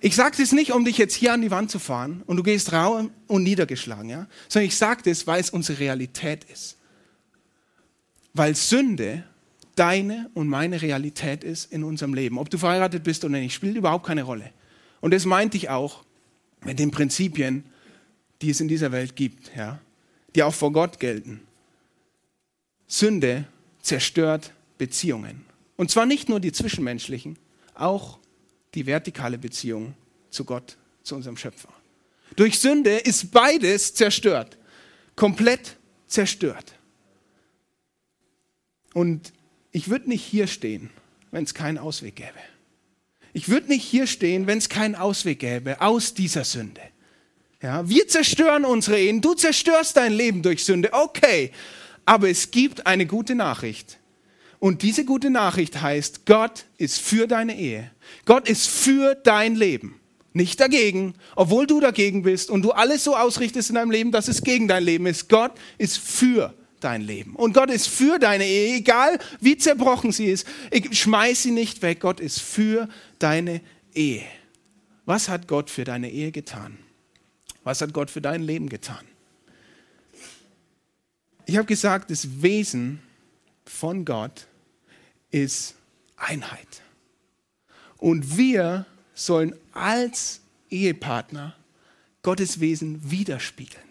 Ich 0.00 0.16
sage 0.16 0.36
das 0.36 0.50
nicht, 0.50 0.72
um 0.72 0.84
dich 0.84 0.98
jetzt 0.98 1.14
hier 1.14 1.32
an 1.32 1.42
die 1.42 1.52
Wand 1.52 1.70
zu 1.70 1.78
fahren 1.78 2.22
und 2.26 2.38
du 2.38 2.42
gehst 2.42 2.72
rau 2.72 3.08
und 3.28 3.42
niedergeschlagen, 3.44 4.08
ja? 4.10 4.26
sondern 4.48 4.66
ich 4.66 4.76
sage 4.76 5.02
das, 5.04 5.28
weil 5.28 5.40
es 5.40 5.50
unsere 5.50 5.78
Realität 5.78 6.44
ist 6.44 6.79
weil 8.34 8.54
Sünde 8.54 9.24
deine 9.76 10.30
und 10.34 10.48
meine 10.48 10.82
Realität 10.82 11.44
ist 11.44 11.72
in 11.72 11.84
unserem 11.84 12.14
Leben. 12.14 12.38
Ob 12.38 12.50
du 12.50 12.58
verheiratet 12.58 13.02
bist 13.02 13.24
oder 13.24 13.38
nicht, 13.38 13.54
spielt 13.54 13.76
überhaupt 13.76 14.06
keine 14.06 14.22
Rolle. 14.22 14.52
Und 15.00 15.12
das 15.14 15.24
meinte 15.24 15.56
ich 15.56 15.70
auch 15.70 16.04
mit 16.64 16.78
den 16.78 16.90
Prinzipien, 16.90 17.64
die 18.42 18.50
es 18.50 18.60
in 18.60 18.68
dieser 18.68 18.92
Welt 18.92 19.16
gibt, 19.16 19.50
ja, 19.56 19.80
die 20.34 20.42
auch 20.42 20.54
vor 20.54 20.72
Gott 20.72 21.00
gelten. 21.00 21.40
Sünde 22.86 23.46
zerstört 23.80 24.52
Beziehungen. 24.78 25.44
Und 25.76 25.90
zwar 25.90 26.06
nicht 26.06 26.28
nur 26.28 26.40
die 26.40 26.52
zwischenmenschlichen, 26.52 27.38
auch 27.74 28.18
die 28.74 28.86
vertikale 28.86 29.38
Beziehung 29.38 29.94
zu 30.30 30.44
Gott, 30.44 30.76
zu 31.02 31.14
unserem 31.14 31.36
Schöpfer. 31.36 31.70
Durch 32.36 32.58
Sünde 32.58 32.98
ist 32.98 33.32
beides 33.32 33.94
zerstört, 33.94 34.58
komplett 35.16 35.76
zerstört. 36.06 36.74
Und 38.94 39.32
ich 39.72 39.88
würde 39.88 40.08
nicht 40.08 40.24
hier 40.24 40.46
stehen, 40.46 40.90
wenn 41.30 41.44
es 41.44 41.54
keinen 41.54 41.78
Ausweg 41.78 42.16
gäbe. 42.16 42.38
Ich 43.32 43.48
würde 43.48 43.68
nicht 43.68 43.84
hier 43.84 44.06
stehen, 44.06 44.46
wenn 44.46 44.58
es 44.58 44.68
keinen 44.68 44.96
Ausweg 44.96 45.38
gäbe 45.38 45.80
aus 45.80 46.14
dieser 46.14 46.44
Sünde. 46.44 46.80
Ja, 47.62 47.88
wir 47.88 48.08
zerstören 48.08 48.64
unsere 48.64 48.98
Ehen, 48.98 49.20
du 49.20 49.34
zerstörst 49.34 49.96
dein 49.96 50.12
Leben 50.12 50.42
durch 50.42 50.64
Sünde, 50.64 50.92
okay. 50.92 51.52
Aber 52.04 52.28
es 52.28 52.50
gibt 52.50 52.86
eine 52.86 53.06
gute 53.06 53.34
Nachricht. 53.34 53.98
Und 54.58 54.82
diese 54.82 55.04
gute 55.04 55.30
Nachricht 55.30 55.80
heißt, 55.80 56.26
Gott 56.26 56.64
ist 56.76 57.00
für 57.00 57.26
deine 57.26 57.56
Ehe. 57.56 57.90
Gott 58.24 58.48
ist 58.48 58.68
für 58.68 59.14
dein 59.14 59.54
Leben. 59.54 60.00
Nicht 60.32 60.60
dagegen, 60.60 61.14
obwohl 61.34 61.66
du 61.66 61.80
dagegen 61.80 62.22
bist 62.22 62.50
und 62.50 62.62
du 62.62 62.72
alles 62.72 63.04
so 63.04 63.16
ausrichtest 63.16 63.70
in 63.70 63.76
deinem 63.76 63.90
Leben, 63.90 64.12
dass 64.12 64.28
es 64.28 64.42
gegen 64.42 64.68
dein 64.68 64.84
Leben 64.84 65.06
ist. 65.06 65.28
Gott 65.28 65.52
ist 65.78 65.98
für 65.98 66.54
dein 66.80 67.02
Leben. 67.02 67.34
Und 67.34 67.52
Gott 67.52 67.70
ist 67.70 67.88
für 67.88 68.18
deine 68.18 68.46
Ehe, 68.46 68.76
egal 68.76 69.18
wie 69.40 69.56
zerbrochen 69.56 70.12
sie 70.12 70.26
ist. 70.26 70.46
Schmeiß 70.90 71.42
sie 71.42 71.50
nicht 71.50 71.82
weg. 71.82 72.00
Gott 72.00 72.20
ist 72.20 72.40
für 72.40 72.88
deine 73.18 73.60
Ehe. 73.94 74.24
Was 75.04 75.28
hat 75.28 75.48
Gott 75.48 75.70
für 75.70 75.84
deine 75.84 76.10
Ehe 76.10 76.32
getan? 76.32 76.78
Was 77.64 77.80
hat 77.80 77.92
Gott 77.92 78.10
für 78.10 78.20
dein 78.20 78.42
Leben 78.42 78.68
getan? 78.68 79.04
Ich 81.46 81.56
habe 81.56 81.66
gesagt, 81.66 82.10
das 82.10 82.42
Wesen 82.42 83.00
von 83.64 84.04
Gott 84.04 84.46
ist 85.30 85.74
Einheit. 86.16 86.82
Und 87.98 88.36
wir 88.36 88.86
sollen 89.14 89.54
als 89.72 90.40
Ehepartner 90.70 91.54
Gottes 92.22 92.60
Wesen 92.60 93.10
widerspiegeln. 93.10 93.82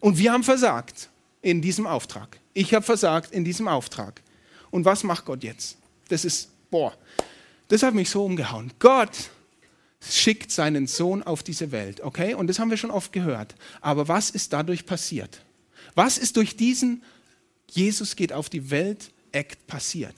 Und 0.00 0.18
wir 0.18 0.32
haben 0.32 0.42
versagt 0.42 1.08
in 1.42 1.62
diesem 1.62 1.86
Auftrag. 1.86 2.38
Ich 2.54 2.74
habe 2.74 2.84
versagt 2.84 3.32
in 3.32 3.44
diesem 3.44 3.68
Auftrag. 3.68 4.22
Und 4.70 4.84
was 4.84 5.02
macht 5.02 5.24
Gott 5.24 5.42
jetzt? 5.42 5.76
Das 6.08 6.24
ist, 6.24 6.48
boah, 6.70 6.96
das 7.68 7.82
hat 7.82 7.94
mich 7.94 8.10
so 8.10 8.24
umgehauen. 8.24 8.72
Gott 8.78 9.30
schickt 10.00 10.50
seinen 10.50 10.86
Sohn 10.86 11.22
auf 11.22 11.42
diese 11.42 11.72
Welt, 11.72 12.00
okay? 12.00 12.34
Und 12.34 12.46
das 12.46 12.58
haben 12.58 12.70
wir 12.70 12.76
schon 12.76 12.90
oft 12.90 13.12
gehört. 13.12 13.54
Aber 13.80 14.08
was 14.08 14.30
ist 14.30 14.52
dadurch 14.52 14.86
passiert? 14.86 15.42
Was 15.94 16.18
ist 16.18 16.36
durch 16.36 16.56
diesen 16.56 17.02
Jesus 17.70 18.16
geht 18.16 18.32
auf 18.32 18.48
die 18.48 18.70
Welt 18.70 19.12
Act 19.32 19.66
passiert? 19.66 20.14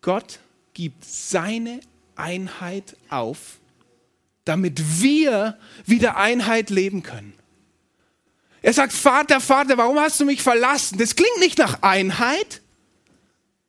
Gott 0.00 0.38
gibt 0.74 1.04
seine 1.04 1.80
Einheit 2.16 2.96
auf, 3.08 3.58
damit 4.44 5.00
wir 5.00 5.58
wieder 5.86 6.16
Einheit 6.16 6.70
leben 6.70 7.02
können. 7.02 7.34
Er 8.62 8.72
sagt, 8.72 8.92
Vater, 8.92 9.40
Vater, 9.40 9.76
warum 9.76 9.98
hast 9.98 10.20
du 10.20 10.24
mich 10.24 10.40
verlassen? 10.40 10.96
Das 10.98 11.16
klingt 11.16 11.38
nicht 11.40 11.58
nach 11.58 11.82
Einheit. 11.82 12.62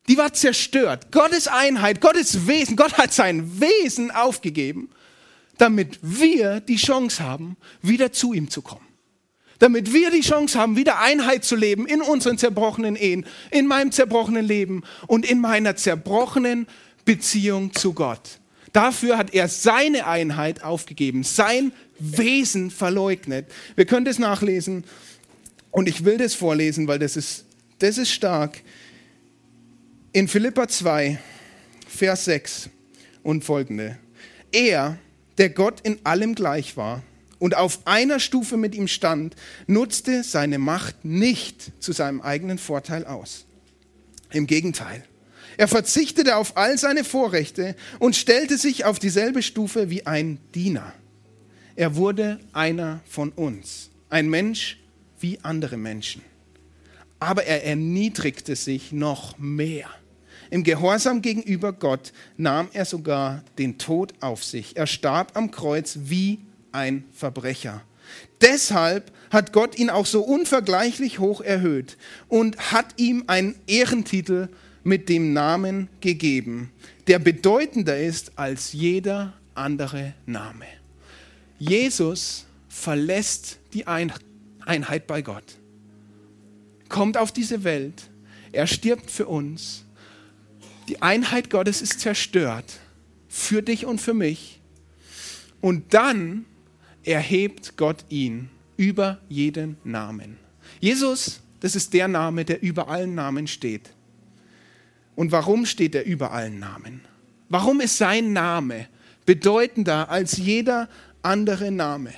Die 0.08 0.18
war 0.18 0.34
zerstört. 0.34 1.12
Gottes 1.12 1.48
Einheit, 1.48 2.00
Gottes 2.00 2.46
Wesen, 2.48 2.76
Gott 2.76 2.94
hat 2.98 3.12
sein 3.12 3.60
Wesen 3.60 4.12
aufgegeben, 4.12 4.90
damit 5.58 6.00
wir 6.02 6.60
die 6.60 6.76
Chance 6.76 7.24
haben, 7.24 7.58
wieder 7.82 8.12
zu 8.12 8.34
ihm 8.34 8.50
zu 8.50 8.62
kommen. 8.62 8.86
Damit 9.60 9.94
wir 9.94 10.12
die 10.12 10.22
Chance 10.22 10.60
haben, 10.60 10.76
wieder 10.76 11.00
Einheit 11.00 11.44
zu 11.46 11.56
leben 11.56 11.88
in 11.88 12.02
unseren 12.02 12.38
zerbrochenen 12.38 12.96
Ehen, 12.96 13.26
in 13.50 13.66
meinem 13.66 13.92
zerbrochenen 13.92 14.46
Leben 14.46 14.84
und 15.08 15.26
in 15.26 15.40
meiner 15.40 15.76
zerbrochenen 15.76 16.68
Beziehung 17.06 17.74
zu 17.74 17.94
Gott. 17.94 18.40
Dafür 18.74 19.18
hat 19.18 19.34
er 19.34 19.48
seine 19.48 20.06
Einheit 20.06 20.64
aufgegeben, 20.64 21.24
sein 21.24 21.72
Wesen 22.00 22.72
verleugnet. 22.72 23.46
Wir 23.76 23.86
können 23.86 24.06
das 24.06 24.20
nachlesen 24.20 24.84
und 25.72 25.88
ich 25.88 26.06
will 26.06 26.18
das 26.18 26.34
vorlesen, 26.34 26.88
weil 26.88 27.00
das 27.00 27.16
ist, 27.16 27.46
das 27.80 27.98
ist 27.98 28.12
stark. 28.12 28.62
In 30.12 30.28
Philippa 30.28 30.68
2, 30.68 31.20
Vers 31.88 32.26
6 32.26 32.70
und 33.24 33.44
folgende. 33.44 33.98
Er, 34.52 34.98
der 35.38 35.50
Gott 35.50 35.82
in 35.82 36.00
allem 36.04 36.36
gleich 36.36 36.78
war 36.78 37.04
und 37.40 37.56
auf 37.56 37.80
einer 37.86 38.20
Stufe 38.20 38.58
mit 38.58 38.76
ihm 38.76 38.88
stand, 38.88 39.36
nutzte 39.68 40.24
seine 40.24 40.60
Macht 40.60 41.04
nicht 41.06 41.72
zu 41.80 41.92
seinem 41.92 42.22
eigenen 42.22 42.58
Vorteil 42.58 43.06
aus. 43.06 43.46
Im 44.32 44.48
Gegenteil. 44.48 45.04
Er 45.58 45.68
verzichtete 45.68 46.38
auf 46.38 46.58
all 46.58 46.78
seine 46.78 47.04
Vorrechte 47.04 47.76
und 48.00 48.16
stellte 48.16 48.58
sich 48.58 48.86
auf 48.86 48.98
dieselbe 48.98 49.44
Stufe 49.44 49.90
wie 49.90 50.08
ein 50.08 50.40
Diener 50.56 50.94
Er 51.76 51.96
wurde 51.96 52.40
einer 52.52 53.02
von 53.06 53.30
uns, 53.32 53.90
ein 54.10 54.30
Mensch 54.30 54.78
wie 55.20 55.40
andere 55.42 55.78
Menschen. 55.78 56.22
Aber 57.20 57.46
er 57.46 57.66
erniedrigte 57.66 58.56
sich 58.56 58.92
noch 58.92 59.40
mehr. 59.40 59.90
Im 60.52 60.64
Gehorsam 60.64 61.24
gegenüber 61.24 61.74
Gott 61.74 62.14
nahm 62.38 62.68
er 62.74 62.86
sogar 62.86 63.44
den 63.58 63.80
Tod 63.80 64.14
auf 64.20 64.44
sich. 64.44 64.78
Er 64.78 64.86
starb 64.86 65.36
am 65.36 65.50
Kreuz 65.50 65.98
wie 66.04 66.42
ein 66.72 67.06
Verbrecher. 67.12 67.82
Deshalb 68.42 69.12
hat 69.32 69.52
Gott 69.52 69.80
ihn 69.80 69.90
auch 69.90 70.06
so 70.06 70.22
unvergleichlich 70.22 71.18
hoch 71.18 71.42
erhöht 71.42 71.98
und 72.28 72.72
hat 72.72 72.94
ihm 72.98 73.24
einen 73.26 73.56
Ehrentitel 73.66 74.50
mit 74.84 75.10
dem 75.10 75.34
Namen 75.34 75.90
gegeben, 76.02 76.72
der 77.08 77.18
bedeutender 77.18 77.98
ist 77.98 78.34
als 78.38 78.74
jeder 78.74 79.34
andere 79.56 80.14
Name. 80.28 80.66
Jesus 81.70 82.46
verlässt 82.68 83.58
die 83.74 83.88
Einheit 83.88 85.08
bei 85.08 85.22
Gott, 85.22 85.46
kommt 86.90 87.16
auf 87.16 87.32
diese 87.32 87.64
Welt, 87.64 88.10
er 88.52 88.68
stirbt 88.68 89.10
für 89.10 89.28
uns. 89.28 89.86
Die 90.90 91.02
Einheit 91.02 91.50
Gottes 91.50 91.82
ist 91.82 92.02
zerstört 92.02 92.66
für 93.30 93.62
dich 93.62 93.86
und 93.86 94.02
für 94.02 94.14
mich. 94.14 94.60
Und 95.62 95.94
dann 95.94 96.44
erhebt 97.04 97.78
Gott 97.78 98.04
ihn 98.10 98.50
über 98.76 99.22
jeden 99.30 99.78
Namen. 99.86 100.38
Jesus, 100.82 101.40
das 101.62 101.78
ist 101.78 101.94
der 101.94 102.10
Name, 102.10 102.44
der 102.44 102.62
über 102.62 102.90
allen 102.90 103.16
Namen 103.16 103.48
steht. 103.48 103.90
Und 105.16 105.32
warum 105.32 105.66
steht 105.66 105.96
er 105.96 106.04
über 106.04 106.34
allen 106.34 106.60
Namen? 106.60 107.02
Warum 107.48 107.80
ist 107.80 107.98
sein 107.98 108.34
Name 108.34 108.90
bedeutender 109.26 110.10
als 110.10 110.36
jeder 110.36 110.90
andere 111.24 111.72
Name? 111.72 112.14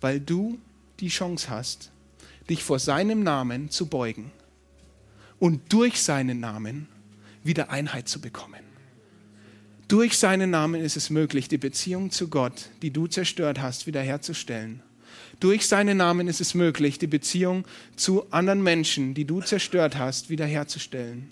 Weil 0.00 0.20
du 0.20 0.58
die 1.00 1.08
Chance 1.08 1.48
hast, 1.48 1.90
dich 2.50 2.62
vor 2.62 2.78
seinem 2.78 3.22
Namen 3.22 3.70
zu 3.70 3.86
beugen 3.86 4.30
und 5.38 5.72
durch 5.72 6.02
seinen 6.02 6.40
Namen 6.40 6.88
wieder 7.42 7.70
Einheit 7.70 8.08
zu 8.08 8.20
bekommen. 8.20 8.60
Durch 9.88 10.16
seinen 10.16 10.50
Namen 10.50 10.80
ist 10.80 10.96
es 10.96 11.10
möglich, 11.10 11.48
die 11.48 11.58
Beziehung 11.58 12.10
zu 12.10 12.28
Gott, 12.28 12.70
die 12.82 12.90
du 12.90 13.06
zerstört 13.06 13.60
hast, 13.60 13.86
wiederherzustellen. 13.86 14.82
Durch 15.40 15.66
seinen 15.66 15.98
Namen 15.98 16.26
ist 16.26 16.40
es 16.40 16.54
möglich, 16.54 16.98
die 16.98 17.06
Beziehung 17.06 17.66
zu 17.96 18.30
anderen 18.30 18.62
Menschen, 18.62 19.14
die 19.14 19.26
du 19.26 19.42
zerstört 19.42 19.98
hast, 19.98 20.30
wiederherzustellen. 20.30 21.28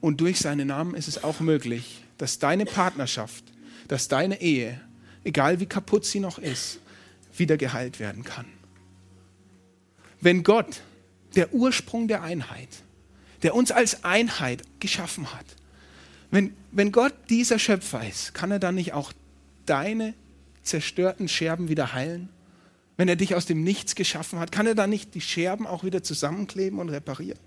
Und 0.00 0.20
durch 0.20 0.40
seinen 0.40 0.68
Namen 0.68 0.94
ist 0.94 1.08
es 1.08 1.24
auch 1.24 1.40
möglich, 1.40 2.04
dass 2.18 2.38
deine 2.38 2.66
Partnerschaft, 2.66 3.44
dass 3.88 4.08
deine 4.08 4.40
Ehe, 4.40 4.80
egal 5.24 5.60
wie 5.60 5.66
kaputt 5.66 6.04
sie 6.04 6.20
noch 6.20 6.38
ist, 6.38 6.78
wieder 7.36 7.56
geheilt 7.56 8.00
werden 8.00 8.24
kann. 8.24 8.46
Wenn 10.20 10.42
Gott, 10.42 10.82
der 11.36 11.52
Ursprung 11.52 12.08
der 12.08 12.22
Einheit, 12.22 12.68
der 13.42 13.54
uns 13.54 13.70
als 13.70 14.04
Einheit 14.04 14.62
geschaffen 14.80 15.32
hat, 15.34 15.46
wenn, 16.30 16.54
wenn 16.72 16.92
Gott 16.92 17.14
dieser 17.28 17.58
Schöpfer 17.58 18.06
ist, 18.08 18.34
kann 18.34 18.50
er 18.50 18.58
dann 18.58 18.74
nicht 18.74 18.92
auch 18.92 19.12
deine 19.66 20.14
zerstörten 20.62 21.28
Scherben 21.28 21.68
wieder 21.68 21.92
heilen? 21.92 22.28
Wenn 22.96 23.08
er 23.08 23.16
dich 23.16 23.34
aus 23.34 23.46
dem 23.46 23.62
Nichts 23.62 23.94
geschaffen 23.94 24.38
hat, 24.38 24.50
kann 24.50 24.66
er 24.66 24.74
dann 24.74 24.90
nicht 24.90 25.14
die 25.14 25.20
Scherben 25.20 25.66
auch 25.66 25.84
wieder 25.84 26.02
zusammenkleben 26.02 26.78
und 26.78 26.88
reparieren? 26.88 27.38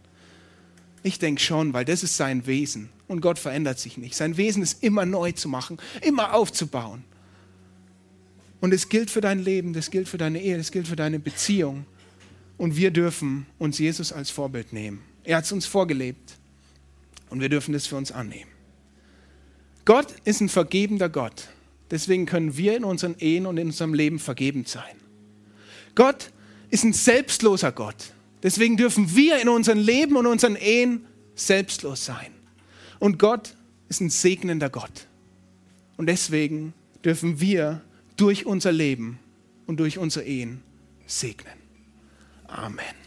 Ich 1.08 1.20
denke 1.20 1.42
schon, 1.42 1.72
weil 1.72 1.86
das 1.86 2.04
ist 2.04 2.18
sein 2.18 2.46
Wesen 2.48 2.90
und 3.08 3.22
Gott 3.22 3.40
verändert 3.40 3.80
sich 3.80 3.98
nicht. 3.98 4.14
Sein 4.14 4.36
Wesen 4.36 4.62
ist 4.62 4.84
immer 4.84 5.06
neu 5.06 5.32
zu 5.32 5.48
machen, 5.48 5.78
immer 6.02 6.34
aufzubauen. 6.34 7.06
Und 8.60 8.74
es 8.74 8.90
gilt 8.90 9.10
für 9.10 9.22
dein 9.22 9.40
Leben, 9.40 9.72
das 9.72 9.90
gilt 9.90 10.10
für 10.10 10.18
deine 10.18 10.42
Ehe, 10.42 10.58
das 10.58 10.70
gilt 10.70 10.86
für 10.86 10.98
deine 10.98 11.18
Beziehung. 11.18 11.86
Und 12.58 12.76
wir 12.76 12.92
dürfen 12.92 13.46
uns 13.58 13.80
Jesus 13.80 14.12
als 14.12 14.32
Vorbild 14.32 14.74
nehmen. 14.74 15.02
Er 15.24 15.38
hat 15.38 15.46
es 15.46 15.54
uns 15.54 15.66
vorgelebt 15.66 16.36
und 17.30 17.40
wir 17.40 17.48
dürfen 17.48 17.72
das 17.72 17.88
für 17.88 17.96
uns 17.96 18.12
annehmen. 18.12 18.52
Gott 19.86 20.14
ist 20.26 20.42
ein 20.42 20.50
vergebender 20.50 21.08
Gott. 21.08 21.48
Deswegen 21.90 22.26
können 22.26 22.58
wir 22.58 22.76
in 22.76 22.84
unseren 22.84 23.16
Ehen 23.20 23.46
und 23.46 23.56
in 23.56 23.68
unserem 23.68 23.94
Leben 23.94 24.20
vergebend 24.20 24.68
sein. 24.68 24.98
Gott 25.96 26.34
ist 26.70 26.84
ein 26.84 26.92
selbstloser 26.92 27.72
Gott. 27.72 28.12
Deswegen 28.44 28.78
dürfen 28.78 29.16
wir 29.16 29.42
in 29.42 29.50
unserem 29.50 29.80
Leben 29.80 30.16
und 30.16 30.26
unseren 30.26 30.56
Ehen 30.56 31.06
selbstlos 31.36 32.06
sein. 32.06 32.32
Und 33.00 33.20
Gott 33.20 33.56
ist 33.90 34.02
ein 34.02 34.10
segnender 34.10 34.70
Gott. 34.70 35.08
Und 35.98 36.08
deswegen 36.08 36.74
dürfen 37.04 37.40
wir 37.40 37.82
durch 38.16 38.46
unser 38.46 38.72
Leben 38.72 39.20
und 39.66 39.80
durch 39.80 39.98
unsere 39.98 40.26
Ehen 40.26 40.62
segnen. 41.06 41.54
Amen. 42.48 42.98